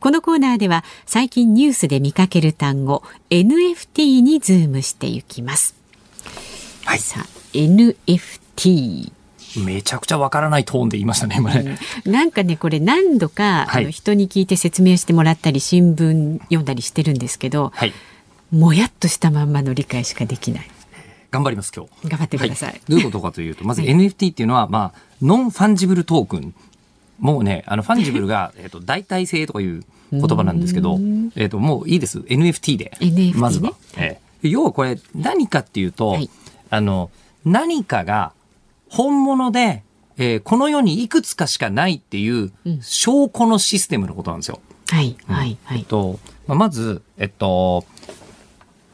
[0.00, 5.74] このコーナーでは最近ニュースで見かける単語 NFT にズームしていきます。
[6.84, 6.98] はい。
[6.98, 9.12] さあ NFT
[9.60, 11.78] めちゃくちゃわからないトーンで言いましたね、今ね。
[12.04, 17.92] なんかねこれ何度か、はいあの人に聞いて説明してもらったり新聞読んだりしてるんですけど、はい。
[18.52, 20.70] もやっとしたまんまの理解しかできない
[21.30, 22.08] 頑張ります、今日。
[22.08, 26.54] 頑張ってください、はい、どういうことかというと、まず はい NFT っていうのは、まあ、 non-fungible token。
[27.18, 30.98] もうね、あの、 fungible が、 えっと、代替性とかいう言葉なんですけど、
[31.36, 32.18] えっと、もういいです。
[32.18, 32.92] NFT で。
[33.00, 33.72] NFT ねまずは。
[33.96, 36.28] ええ要はこれ、何かっていうと、はい
[36.68, 37.10] あの、
[37.44, 38.32] 何かが
[38.92, 39.84] 本物で、
[40.18, 42.82] えーこの世にいくつかしかないっていううん。
[42.82, 44.60] 証拠のシステムのことなんですよ。
[44.90, 45.78] はいはいはい。
[45.78, 47.86] えっと、まあまず、えっと、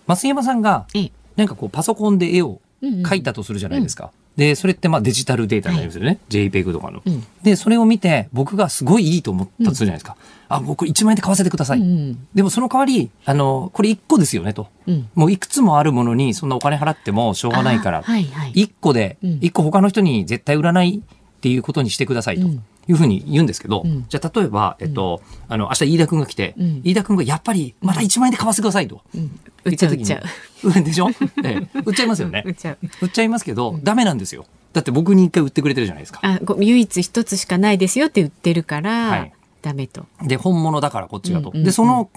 [0.06, 1.12] 増山さんが、ええ。
[1.34, 4.12] なんかこうパソコンで絵を描いたとするじゃないですか。
[4.38, 6.20] で、それってまあデジタルデータになりますよね。
[6.28, 7.26] JPEG とかの、うん。
[7.42, 10.16] で、それを見て僕がすごいいいと思ったとするじゃないですか。
[10.48, 11.80] あ、僕1万円で買わせてください。
[11.80, 14.68] うんでもその代わり、あの、これ1個ですよねと。
[14.86, 15.08] うん。
[15.16, 18.52] もういくつもあるものにそんなお金払ってもしょうがないから、はいはい。
[18.52, 19.30] 1個で、うん。
[19.40, 22.46] 1個他の人に絶対売らないっていうことにしてくださいと。
[22.46, 29.02] うんいうふうに言うんですけど、うんじゃあ例えば、えっと、あの、明日飯田くんが来て、うん飯田くんがやっぱりまた1万円で買わせてくださいと。
[29.14, 30.22] うん売っちゃう売っちゃ
[30.62, 31.08] ううんでしょ、
[31.44, 32.50] ええ売っちゃいますよね売。
[32.50, 34.46] っちゃう売っちゃいますけど、ダメなんですよ。
[34.72, 36.20] だって僕に一回売ってくれてるじゃないですか。
[36.22, 41.48] あご唯一一つしかないですよって言ってるから、はいダメとで、本物だからこっちがと。
[41.48, 42.10] うんうんうんで、その、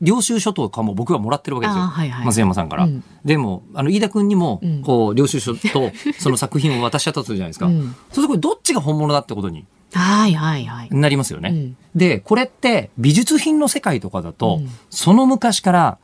[0.00, 1.82] 領収書とかも僕はもらってるわけですよ。
[1.82, 2.84] あはいはい松山さんから。
[2.84, 7.66] うんでも、あの、飯田くんにもうん、こう、領収書と、その作品を渡しちゃったとするじゃないですか。
[7.66, 10.88] うんそうするとこれどっちが本物だってことにはいはいはい。
[10.90, 11.50] なりますよね。
[11.50, 11.76] うん。
[11.94, 14.70] で、これって美術品の世界とかだと、うん。
[14.90, 15.98] その昔から、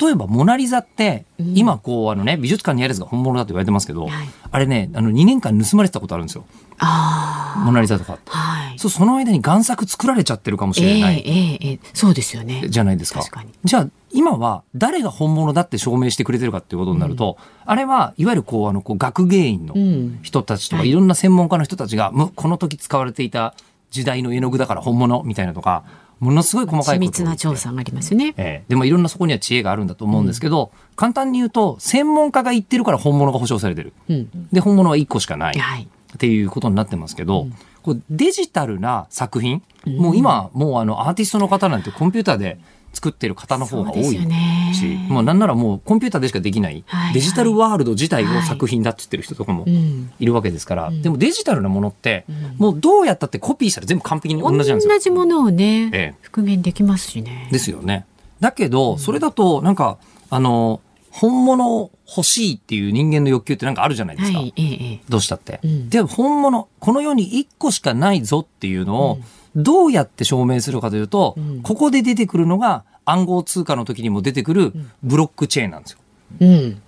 [0.00, 1.56] 例えばモナリザって、うん。
[1.56, 4.28] 今こうあのね、美術館にあるやつが本物だと言われてますけど、はい。
[4.50, 6.44] あれね、あの2年間盗まれてたことあるんですよ。
[6.80, 8.78] あモナリザとかはい。
[8.78, 11.18] そう、その間に贋作作られちゃってるかもしれない。
[11.18, 11.80] ええええええ。
[11.94, 12.66] そうですよね。
[12.68, 13.20] じゃないですか。
[13.20, 13.50] 確かに。
[13.64, 20.18] じゃあ、今は誰が本物だって証明してくれてるかっていうことになると、あれはいわゆるこう、あの、こう学芸員のうん。
[20.22, 20.90] 人たちとか、はい。
[20.90, 23.54] いろんな専門家の人たちが、むこの時使われていた
[23.90, 25.84] 時代の絵の具だから本物みたいなとか、
[26.20, 28.34] ものすごい細かい緻密な調査がありますよね。
[28.36, 28.64] ええ。
[28.68, 33.92] でもいろんなそこには知恵があるんだと思うんですけど、簡単に言うと、専門家が言ってるから本物が保証されてる。
[34.08, 34.48] うん。
[34.52, 35.58] で、本物は1個しかない。
[35.58, 35.82] はい。
[35.82, 37.46] っていうことになってますけど、
[37.82, 39.96] こうデジタルな作品、うん。
[39.98, 42.58] もう今、もうあのアーティストの方なんてコンピューターで
[42.98, 44.72] 作ってる方の方が多いそうですよね。
[44.74, 47.04] し、もうなんならもうコンピューターでしかできないはい。
[47.06, 50.10] はいデジタルワールド自体を作品だって言ってる人とかもうん。
[50.18, 51.02] いるわけですから、うん。
[51.02, 52.56] でもデジタルなものって、うん。
[52.58, 54.92] もうどうやったってコピーしたら全部完璧に同じなんですよ。
[54.92, 56.14] 同じものをね、ええ。
[56.22, 57.48] 復元できますしね。
[57.52, 58.04] ですよね。
[58.40, 59.98] だけど、それだと、なんか、
[60.30, 60.80] あの、
[61.10, 64.38] 本物欲しいっていう人間の欲求ってなんかあるじゃないですか。
[64.38, 65.60] はいどうしたって。
[65.62, 65.88] うん。
[65.88, 69.18] で、本物、この世に1個しかないぞっていうのを、
[69.56, 74.72] どうやって証明するかというと、うんここで出てくるのが暗号通貨の時にも出てくる
[75.02, 75.98] ブロックチェーンなんですよ。
[76.40, 76.82] うん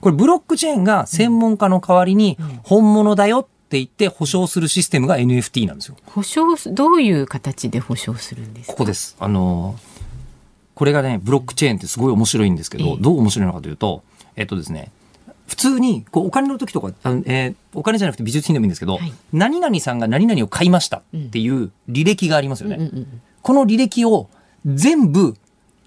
[0.00, 5.96] これブロックチェーンが専門家の代わりに本物だよって言って保証するシステムが NFT なんですよ。
[6.06, 8.72] 保証すどういう形で保証するんですか？
[8.74, 9.16] ここです。
[9.18, 9.98] あのー
[10.74, 14.04] これがね、ブロックチェーンってすごい面白いんですけど、ええどう面白いのかというと、
[14.36, 14.92] えっとですね、
[15.48, 22.76] 普通にこうお金の時とか、あのえーお金じゃなくて美術品でもいいんですけど、はい何々さんが何々を買いましたっていう履歴がありますよね。
[22.76, 24.28] うんうんうんこの履歴を
[24.66, 25.34] 全部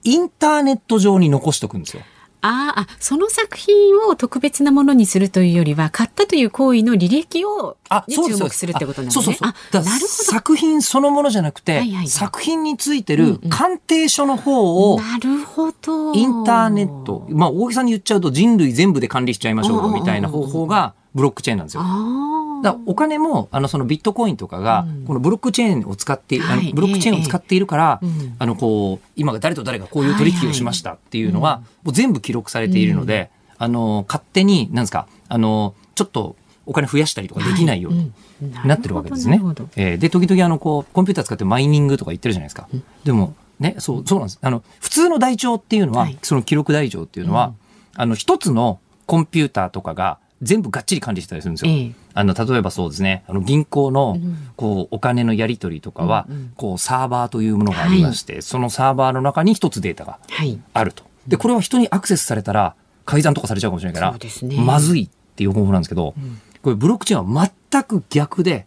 [0.04, 2.02] インターネット上に残しておくんですよ。
[2.42, 7.78] あーあ、その作品を特別なものにするというよりは、買ったという行為の履歴を、
[8.08, 9.24] に注目するってことなんですね。
[9.26, 9.84] そうそうそう。
[9.84, 14.94] なるほ作品そのものじゃなくて、はいはいはい作品についてる鑑定書の方ど。
[14.94, 16.14] をなるほど。
[16.14, 21.82] インターネット、まあ大げさに言っちゃうと人類全部で管理しちゃいましょうみたいな方法がブロックチェーンなんですよ。
[21.84, 22.51] ああ。
[22.62, 26.68] だお金も、あの、そのビットコインとかがうん、このブロックチェーンを使って、あはい。
[26.68, 28.02] のブロックチェーンを使っているから
[28.40, 36.36] あの、こう、今が誰と誰がこういう取引をしましたっていうのは、もう全部記録されているので、あの、勝手に、なんですか、あの、ちょっと
[36.66, 38.68] お金増やしたりとかできないようにうん。
[38.68, 39.38] なってるわけですね。
[39.38, 39.70] なるほど。
[39.76, 42.68] えーで、時々あの、こう、コンピューター使ってマイニングとか言ってるじゃないですか。
[43.04, 44.40] でも、ね、そう、そうなんです。
[44.42, 46.18] あの、普通の台帳っていうのは、はい。
[46.24, 47.54] その記録台帳っていうのは、
[47.96, 51.72] あの、一つのコンピューターとかが全部がっちり管理してたりするんですよ。
[51.72, 60.60] ええあの、例えばそうですね、あの、銀行のうん、こう、お金のやり取りとかはこう、サーバーというものがありまして、そのサーバーの中に一つデータがはい。
[60.74, 61.04] あると。
[61.28, 66.14] で、これは人にアクセスされたら、改ざんとかされちゃうかもしれないからまずいっていう方法なんですけど、
[66.62, 68.66] これブロックチェーンは全く逆で、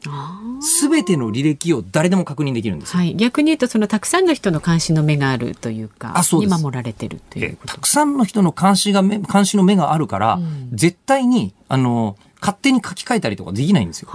[0.60, 2.98] すべての履歴を誰でも確認できるんですよ。
[2.98, 3.14] はい。
[3.14, 7.78] 逆に言うと、そのたくさんの人の監視の目があるというか、あそうに守られてるというた。
[7.78, 14.10] くさんの人の監視が目、監視の目があるから、うん絶対に、あの、勝手に書き換えたりとかできないんですよ。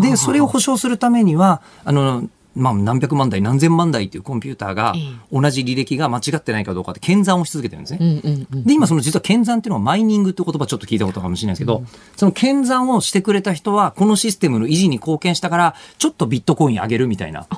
[0.00, 5.00] で、それを保証するためには、あの、まあ、何百万台、何千万台っていうコンピューターがえ、
[5.32, 7.98] 同じ履歴が間違ってないかどうかって検算をし続けてるんですね。
[8.00, 8.64] うんうんうん。
[8.64, 11.84] で、今その実は検算っていうのはマイニングって言葉ちょっと聞いたことかもしれないですけど、
[12.14, 17.48] その検算をしてくれた人は、このシステムの維持に貢献したから、ちょっとビットコイン上げるみたいな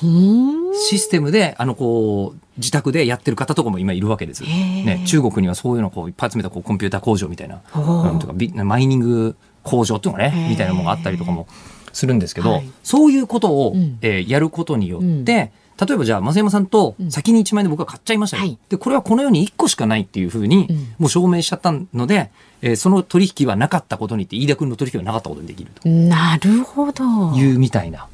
[0.00, 4.42] システムで、あの、こう、自宅でやってる方とかも今いるわけです。
[4.42, 11.46] ね、中国にはそういうのをこういっぱい集めたこうコンピューター工場みたいな、うんとかビマイニング工場っていうのね、みたいなものがあったりとかも
[11.92, 12.70] するんですけど、はい。
[12.82, 13.98] そういうことを、うん。
[14.02, 15.24] えーやることによって、うん。
[15.24, 18.58] 例えばじゃあ、増山さんと先に1万円で僕は買っちゃいましたよ、はい。
[18.68, 22.30] で、これはこの世に1個しかないっていうふうにうん、もう証明しちゃったので、
[22.60, 25.88] えーその取引はなかったことにって、飯田君の取引はなかったことにできると。
[25.88, 27.32] なるほど。
[27.34, 28.08] いうみたいな。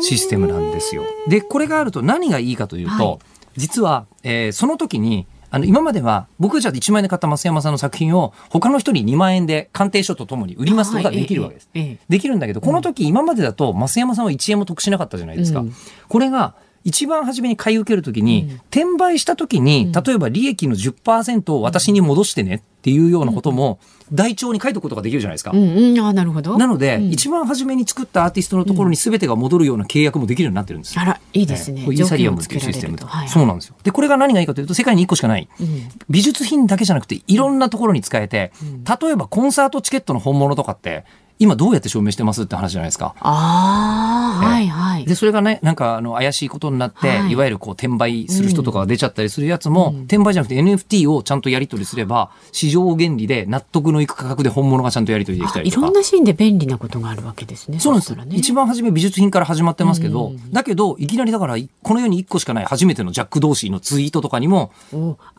[0.00, 1.04] システムなんですよ。
[1.28, 3.18] で、これがあると何がいいかというと、はい
[3.56, 11.68] 実は、えーその時に、あの、今までは、僕がじゃあ1万円で買った増山さんの作品を、他の人に2万円で鑑定書とともに売りますことができるわけです。
[11.72, 15.60] はいできるんだけど、この時、今までだと、増山さんは1円も得しなかったじゃないですか。
[15.60, 15.72] うん。
[16.08, 18.54] これが、一番初めに買い受けるときに、うん。
[18.70, 19.92] 転売したときに、うん。
[19.92, 23.78] 例えば利益の10%を私に戻してねっていうようなことも、
[24.12, 25.52] 台帳に書いておくことができるじゃないですか。
[25.52, 26.58] うんうん、あーなるほど。
[26.58, 31.02] なので、うん一番初めに作ったアーティストのところに全てが戻るような契約もできるようになってるんですよ。
[31.02, 31.82] あら、いいですね。
[31.84, 33.04] これイーサリアムっていうシステムで。
[33.04, 33.76] はいそうなんですよ。
[33.82, 35.48] で、これが何がいいかというと、世界に1個しかない。
[35.60, 35.66] うん
[36.10, 38.52] 美術品だけじゃなくて、いろんなところに使えて、
[39.00, 41.04] 例えばコンサートチケットの本物とかって、
[41.38, 43.14] 今どうやって証明してますって話じゃないですか。
[43.20, 45.04] ああ、はいはい。
[45.04, 55.94] で、それがね、なんか、あの、怪しいことになって、はいい、わゆるこう、転売する人とかが出ちゃったりするやつも、転売じゃなくて NFT をちゃんとやり取りすれば、市場原理で納得のいく価格で本物がちゃんとやり取りできたりとかあいろん。
[55.96, 57.80] なシーンで便利なことがあるわけですね。
[57.80, 58.36] そうなんですしたらね。
[58.36, 64.70] 一番初め美術品から始まってますけど、うんだけど、いきなりだから、この世に1個しかない初めてのジャック・ドーシーのツイートとかにも、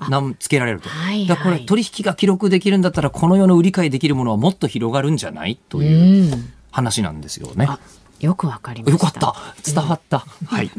[0.10, 0.90] なんつけられると。
[0.90, 5.58] はいはいだからこれ取引が記録できるんだったら、この世の売り買いできるものはもっと広がるんじゃない？
[5.70, 6.54] といううん。
[6.72, 7.66] 話なんですよね。
[7.70, 7.80] あ、
[8.20, 9.06] よくわかりました。
[9.06, 9.72] よかった。
[9.72, 10.20] 伝わった。
[10.20, 10.72] はい。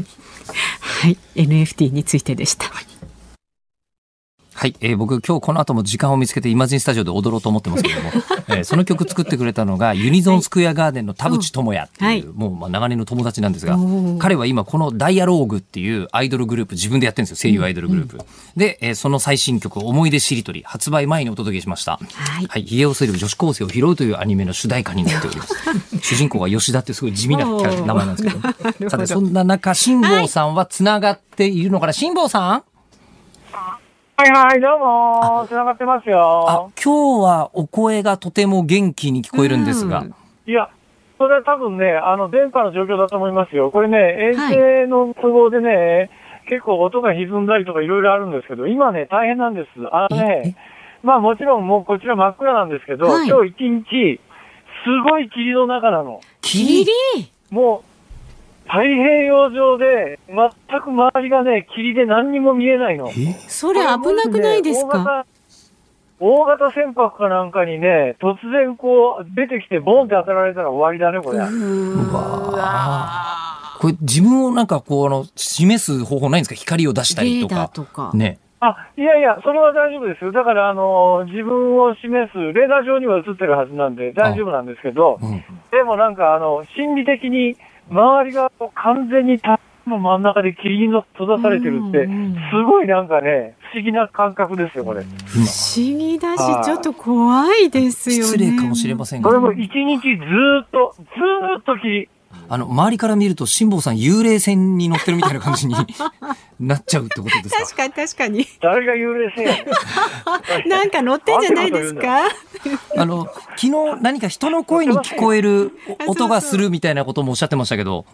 [0.81, 1.17] はい。
[1.35, 2.67] NFT についてでした。
[2.69, 2.85] はい、
[4.81, 8.11] えー僕今日この後も時間を見つけてイマジンスタジオで踊ろうと思ってますけども、
[8.49, 12.25] えーその曲作ってくれたのがユニゾンスクエアガーデンの田淵智也っていう、はい。
[12.35, 13.77] もうまあ長年の友達なんですが
[14.19, 18.19] 彼は今このダイアローグっていうアイドルグループ自分でやってるんですよ声優アイドルグループ、
[18.57, 21.93] で、えーその最新曲「思い出しりとり」発売前にお届けしました。
[22.15, 22.47] はい。
[22.49, 25.55] はい、ひげを剃る女子高生を拾うというアニメの主題歌になっております。
[26.03, 28.39] 主人公が吉田ってすごい地味なキャラ名前なんですけど。
[28.41, 28.55] ほ
[28.85, 28.91] ど。
[28.91, 31.93] さてそんな中辛坊さんはつながっているのかな？
[31.93, 32.63] 辛坊さん？
[34.19, 40.15] はいはい、どうも、つながってますあよ。、今日はお声がとても元気に聞こえるんですが、うん
[40.47, 40.71] いや、
[41.19, 43.71] それは多分ね、あの、電波の状況だと思いますよ。
[43.71, 46.09] これね、はい衛星の都合でね、
[46.49, 49.69] 結構音が歪んだりとかいろいろあるんですけど、今ね、大変なんです。
[49.93, 50.57] あのね、
[51.03, 54.19] まあもちろんもうこちら真っ暗なんですけど、はい今日一日、
[54.83, 56.23] すごい霧の中なの。
[56.41, 56.87] 霧？
[57.51, 57.96] もう、
[58.67, 63.11] 太平洋上で、全く周りがね、霧で何にも見えないの。
[63.49, 65.25] それ危なくないですか？
[66.19, 71.39] 大型船舶かなんかにね、突然こう、出てきてボンって当たられたら終わりだね、これ。
[71.39, 76.55] うわこれ自分をなんかこう、あの、示す方法ないんですか？
[76.55, 77.73] 光を出したりとレーダーか。
[77.73, 78.11] とか。
[78.15, 78.39] ね。
[78.61, 80.33] あ、いやいや、それは大丈夫ですよ。
[80.33, 85.45] だから、あの、自分を示す、レーダー上には映ってるはずなんで大丈夫なんですけど、うん。
[85.71, 87.59] でもなんか、あの、心理的に、
[87.91, 95.03] 周りが完全にタの真ん中で霧に閉ざされてるって、うんうんすごいなんかね、不思議な感覚ですよ、これ。
[95.27, 98.23] 不思議だし、ちょっと怖いですよね。
[98.23, 102.09] 失礼かもしれませんがそれ、も一日ずーっと、ずーっと霧。
[102.49, 105.75] あの、周りから見ると、辛坊さん幽霊船に乗ってるみたいな感じに
[106.61, 107.85] なっちゃうってことですか？
[107.85, 108.47] 確かに確かに。
[108.61, 109.53] 誰が幽霊船や？
[109.55, 109.65] ね
[110.67, 112.27] んなんか乗ってんじゃないですか？
[112.97, 113.27] あの、
[113.57, 113.71] 昨日
[114.03, 118.05] 何か人の声に聞こえるあ音がするみたいなこともおっしゃってましたけど、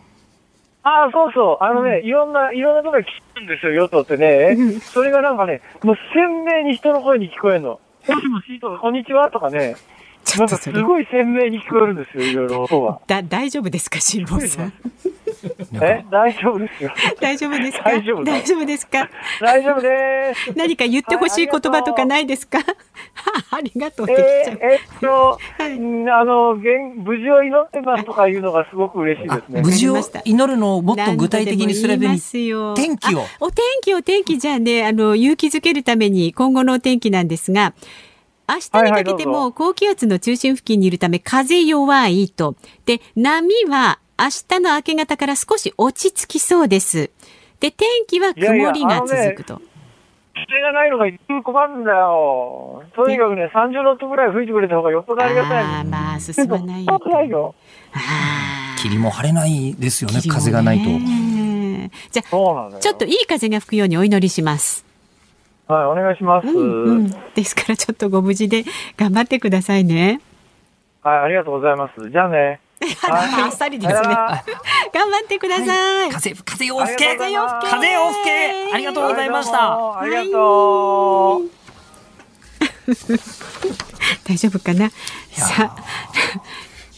[0.84, 1.64] ああ、そうそう。
[1.64, 4.80] あのね、いろんな、いろんなところで聞くんですよ、ヨットってね。
[4.80, 7.78] それがなんかね、もう鮮明に人の声に聞こえるの。
[8.08, 9.76] もしもしとか、こんにちはとかね。
[10.24, 10.82] ちょっとそれ。
[10.82, 13.00] ごい鮮明に聞こえるんですよ、いろいろ音が。
[13.06, 14.72] だ、大丈夫ですか、辛坊さん？
[15.80, 16.04] え？
[16.10, 16.92] 大丈夫ですよ。
[17.20, 17.84] 大丈夫ですか？
[17.84, 18.32] 大丈夫だ。
[18.32, 19.10] 大丈夫ですか？
[19.40, 20.52] 大丈夫です。
[20.56, 22.60] 何か言ってほしい言葉とかないですか？
[23.50, 26.66] ありがとうえっと、あの、現
[26.96, 29.62] 無事を祈ってますとかいうのがすごく嬉しいですね。
[29.62, 29.72] 無。
[29.72, 33.22] 事を祈るのをもっと具体的にすればいい天気を。
[33.22, 34.38] あお天気お天気。
[34.38, 37.74] じゃあね、あの、勇気づけるために今後のお天気なんですが、
[38.54, 42.54] 明日にかけてもぞ高気圧の中心付近にいるため風弱いと。
[42.84, 47.10] で、波は明日の明け方から少し落ち着きそうです。
[47.60, 49.60] で、天気は曇りが続くと。
[50.34, 52.82] 風がないのが一番困るんだよ。
[52.94, 56.84] とにかくね、30ノットぐらい吹いてくれた方がよっぽどありがたいああ、まあ、進まない。
[57.06, 57.54] ないよ。
[58.78, 60.84] 霧も晴れないですよね、風がないと。
[62.10, 62.22] じゃ。
[62.22, 64.91] あ、ちょっといい風が吹くようにお祈りします。
[65.72, 66.48] はい、お願いします。
[66.48, 68.64] うんうん、ですからちょっとご無事で
[68.96, 70.20] 頑張ってくださいね。
[71.02, 72.10] はい、ありがとうございます。
[72.10, 72.60] じゃあね。
[72.82, 74.00] はいあっさりですね。
[74.02, 76.10] 頑張ってください。
[76.10, 81.62] 風、風を吹けありがとうございます風を吹けありがとうございましたありがとう。
[84.26, 84.84] 大丈夫かな？
[84.84, 84.90] や
[85.36, 85.82] さあ、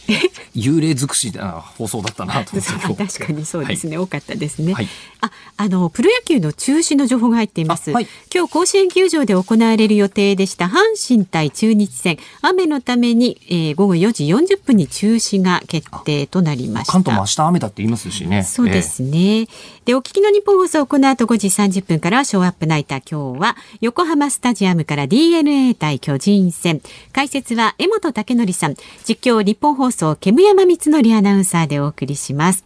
[0.55, 4.73] 幽霊尽くしな放送だったなと思って 確かにそうですね、多かったですね。
[4.73, 4.87] はい
[5.21, 7.91] あ、あのプロ野球の中止の情報が入っています。
[7.91, 10.73] あはい今日甲子園球場で行われる予定でした阪
[11.07, 16.93] 神対中日戦、雨のために、えー午後4時40分に中止が決定となりました。
[16.93, 18.43] 関東も明日雨だって言いますしね。
[18.43, 19.47] そうですね。
[19.85, 23.01] で、お聞きの日本放送、この後5時30分からはショーアップナイター。
[23.09, 26.81] 今日は横浜スタジアムから DNA 対巨人戦。
[27.11, 28.75] 解説は江本武則さん。
[29.07, 32.65] 実況日本放送、煙山光則アナウンサーでお送りします。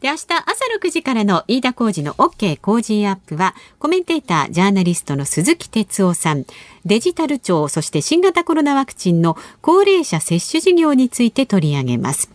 [0.00, 0.42] で、明日朝
[0.80, 6.44] 6時からの飯田浩二の OK 工事アップは、コメンテーター、ジャーナリストの鈴木哲夫さん、
[6.84, 12.30] デジタル庁、そして新型コロナワクチンの高齢者接種事業について取り上げます。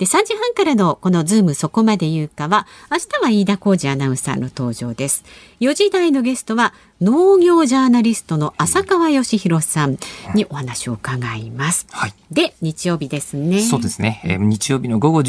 [0.00, 5.24] で、3時半からのこのズームそこまで言うかは、明日は飯田浩司アナウンサーの登場です。
[5.60, 6.72] 4時台のゲストは、
[7.02, 9.98] 農業ジャーナリストの浅川義弘さん
[10.34, 11.86] にお話を伺います。
[11.90, 12.14] はい。
[12.30, 13.60] で、日曜日ですね。
[13.60, 15.24] そうですね、えー日曜日の午後11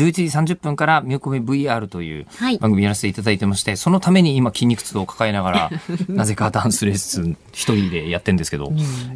[0.45, 5.71] 時30分から、見込み VR というはい番組やらせていただいてまして、そのために今筋肉痛を抱えながら、
[6.07, 8.71] なぜかダンスレッスン一人でやってるんですけど、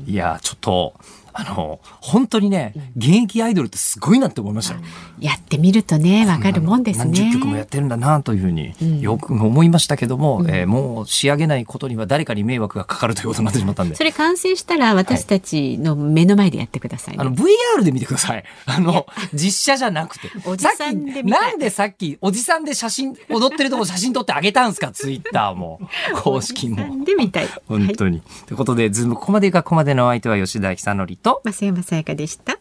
[0.05, 0.95] いやー、ちょっと、
[1.37, 4.79] あの、本当にね、現役アイドルってすごいなって思いましたよ。
[5.19, 7.05] やってみるとね、わかるもんですね。
[7.05, 14.03] 何十曲もやってるんだなというふうにんよく思いましたけども、えーもう仕上げないことには誰かに迷惑がかかるということになってしまったんでそ。
[14.03, 17.21] れ完成したら私たちの目の前でやってくださいね。
[17.21, 18.43] あの、VR で見てください。
[18.65, 20.29] あの、実写じゃなくて。
[20.45, 24.91] おじさんでなんでさっき、おじさんで写真、踊ってるとこ写真撮ってあげたんすか？
[24.91, 25.79] ツイッターも。
[26.23, 27.03] 公式も。
[27.05, 27.47] でみたい。
[27.67, 28.21] 本当に。
[28.47, 32.59] ということで、ズームここまでがここまでのお相手は吉田久典と、増山さやかでした。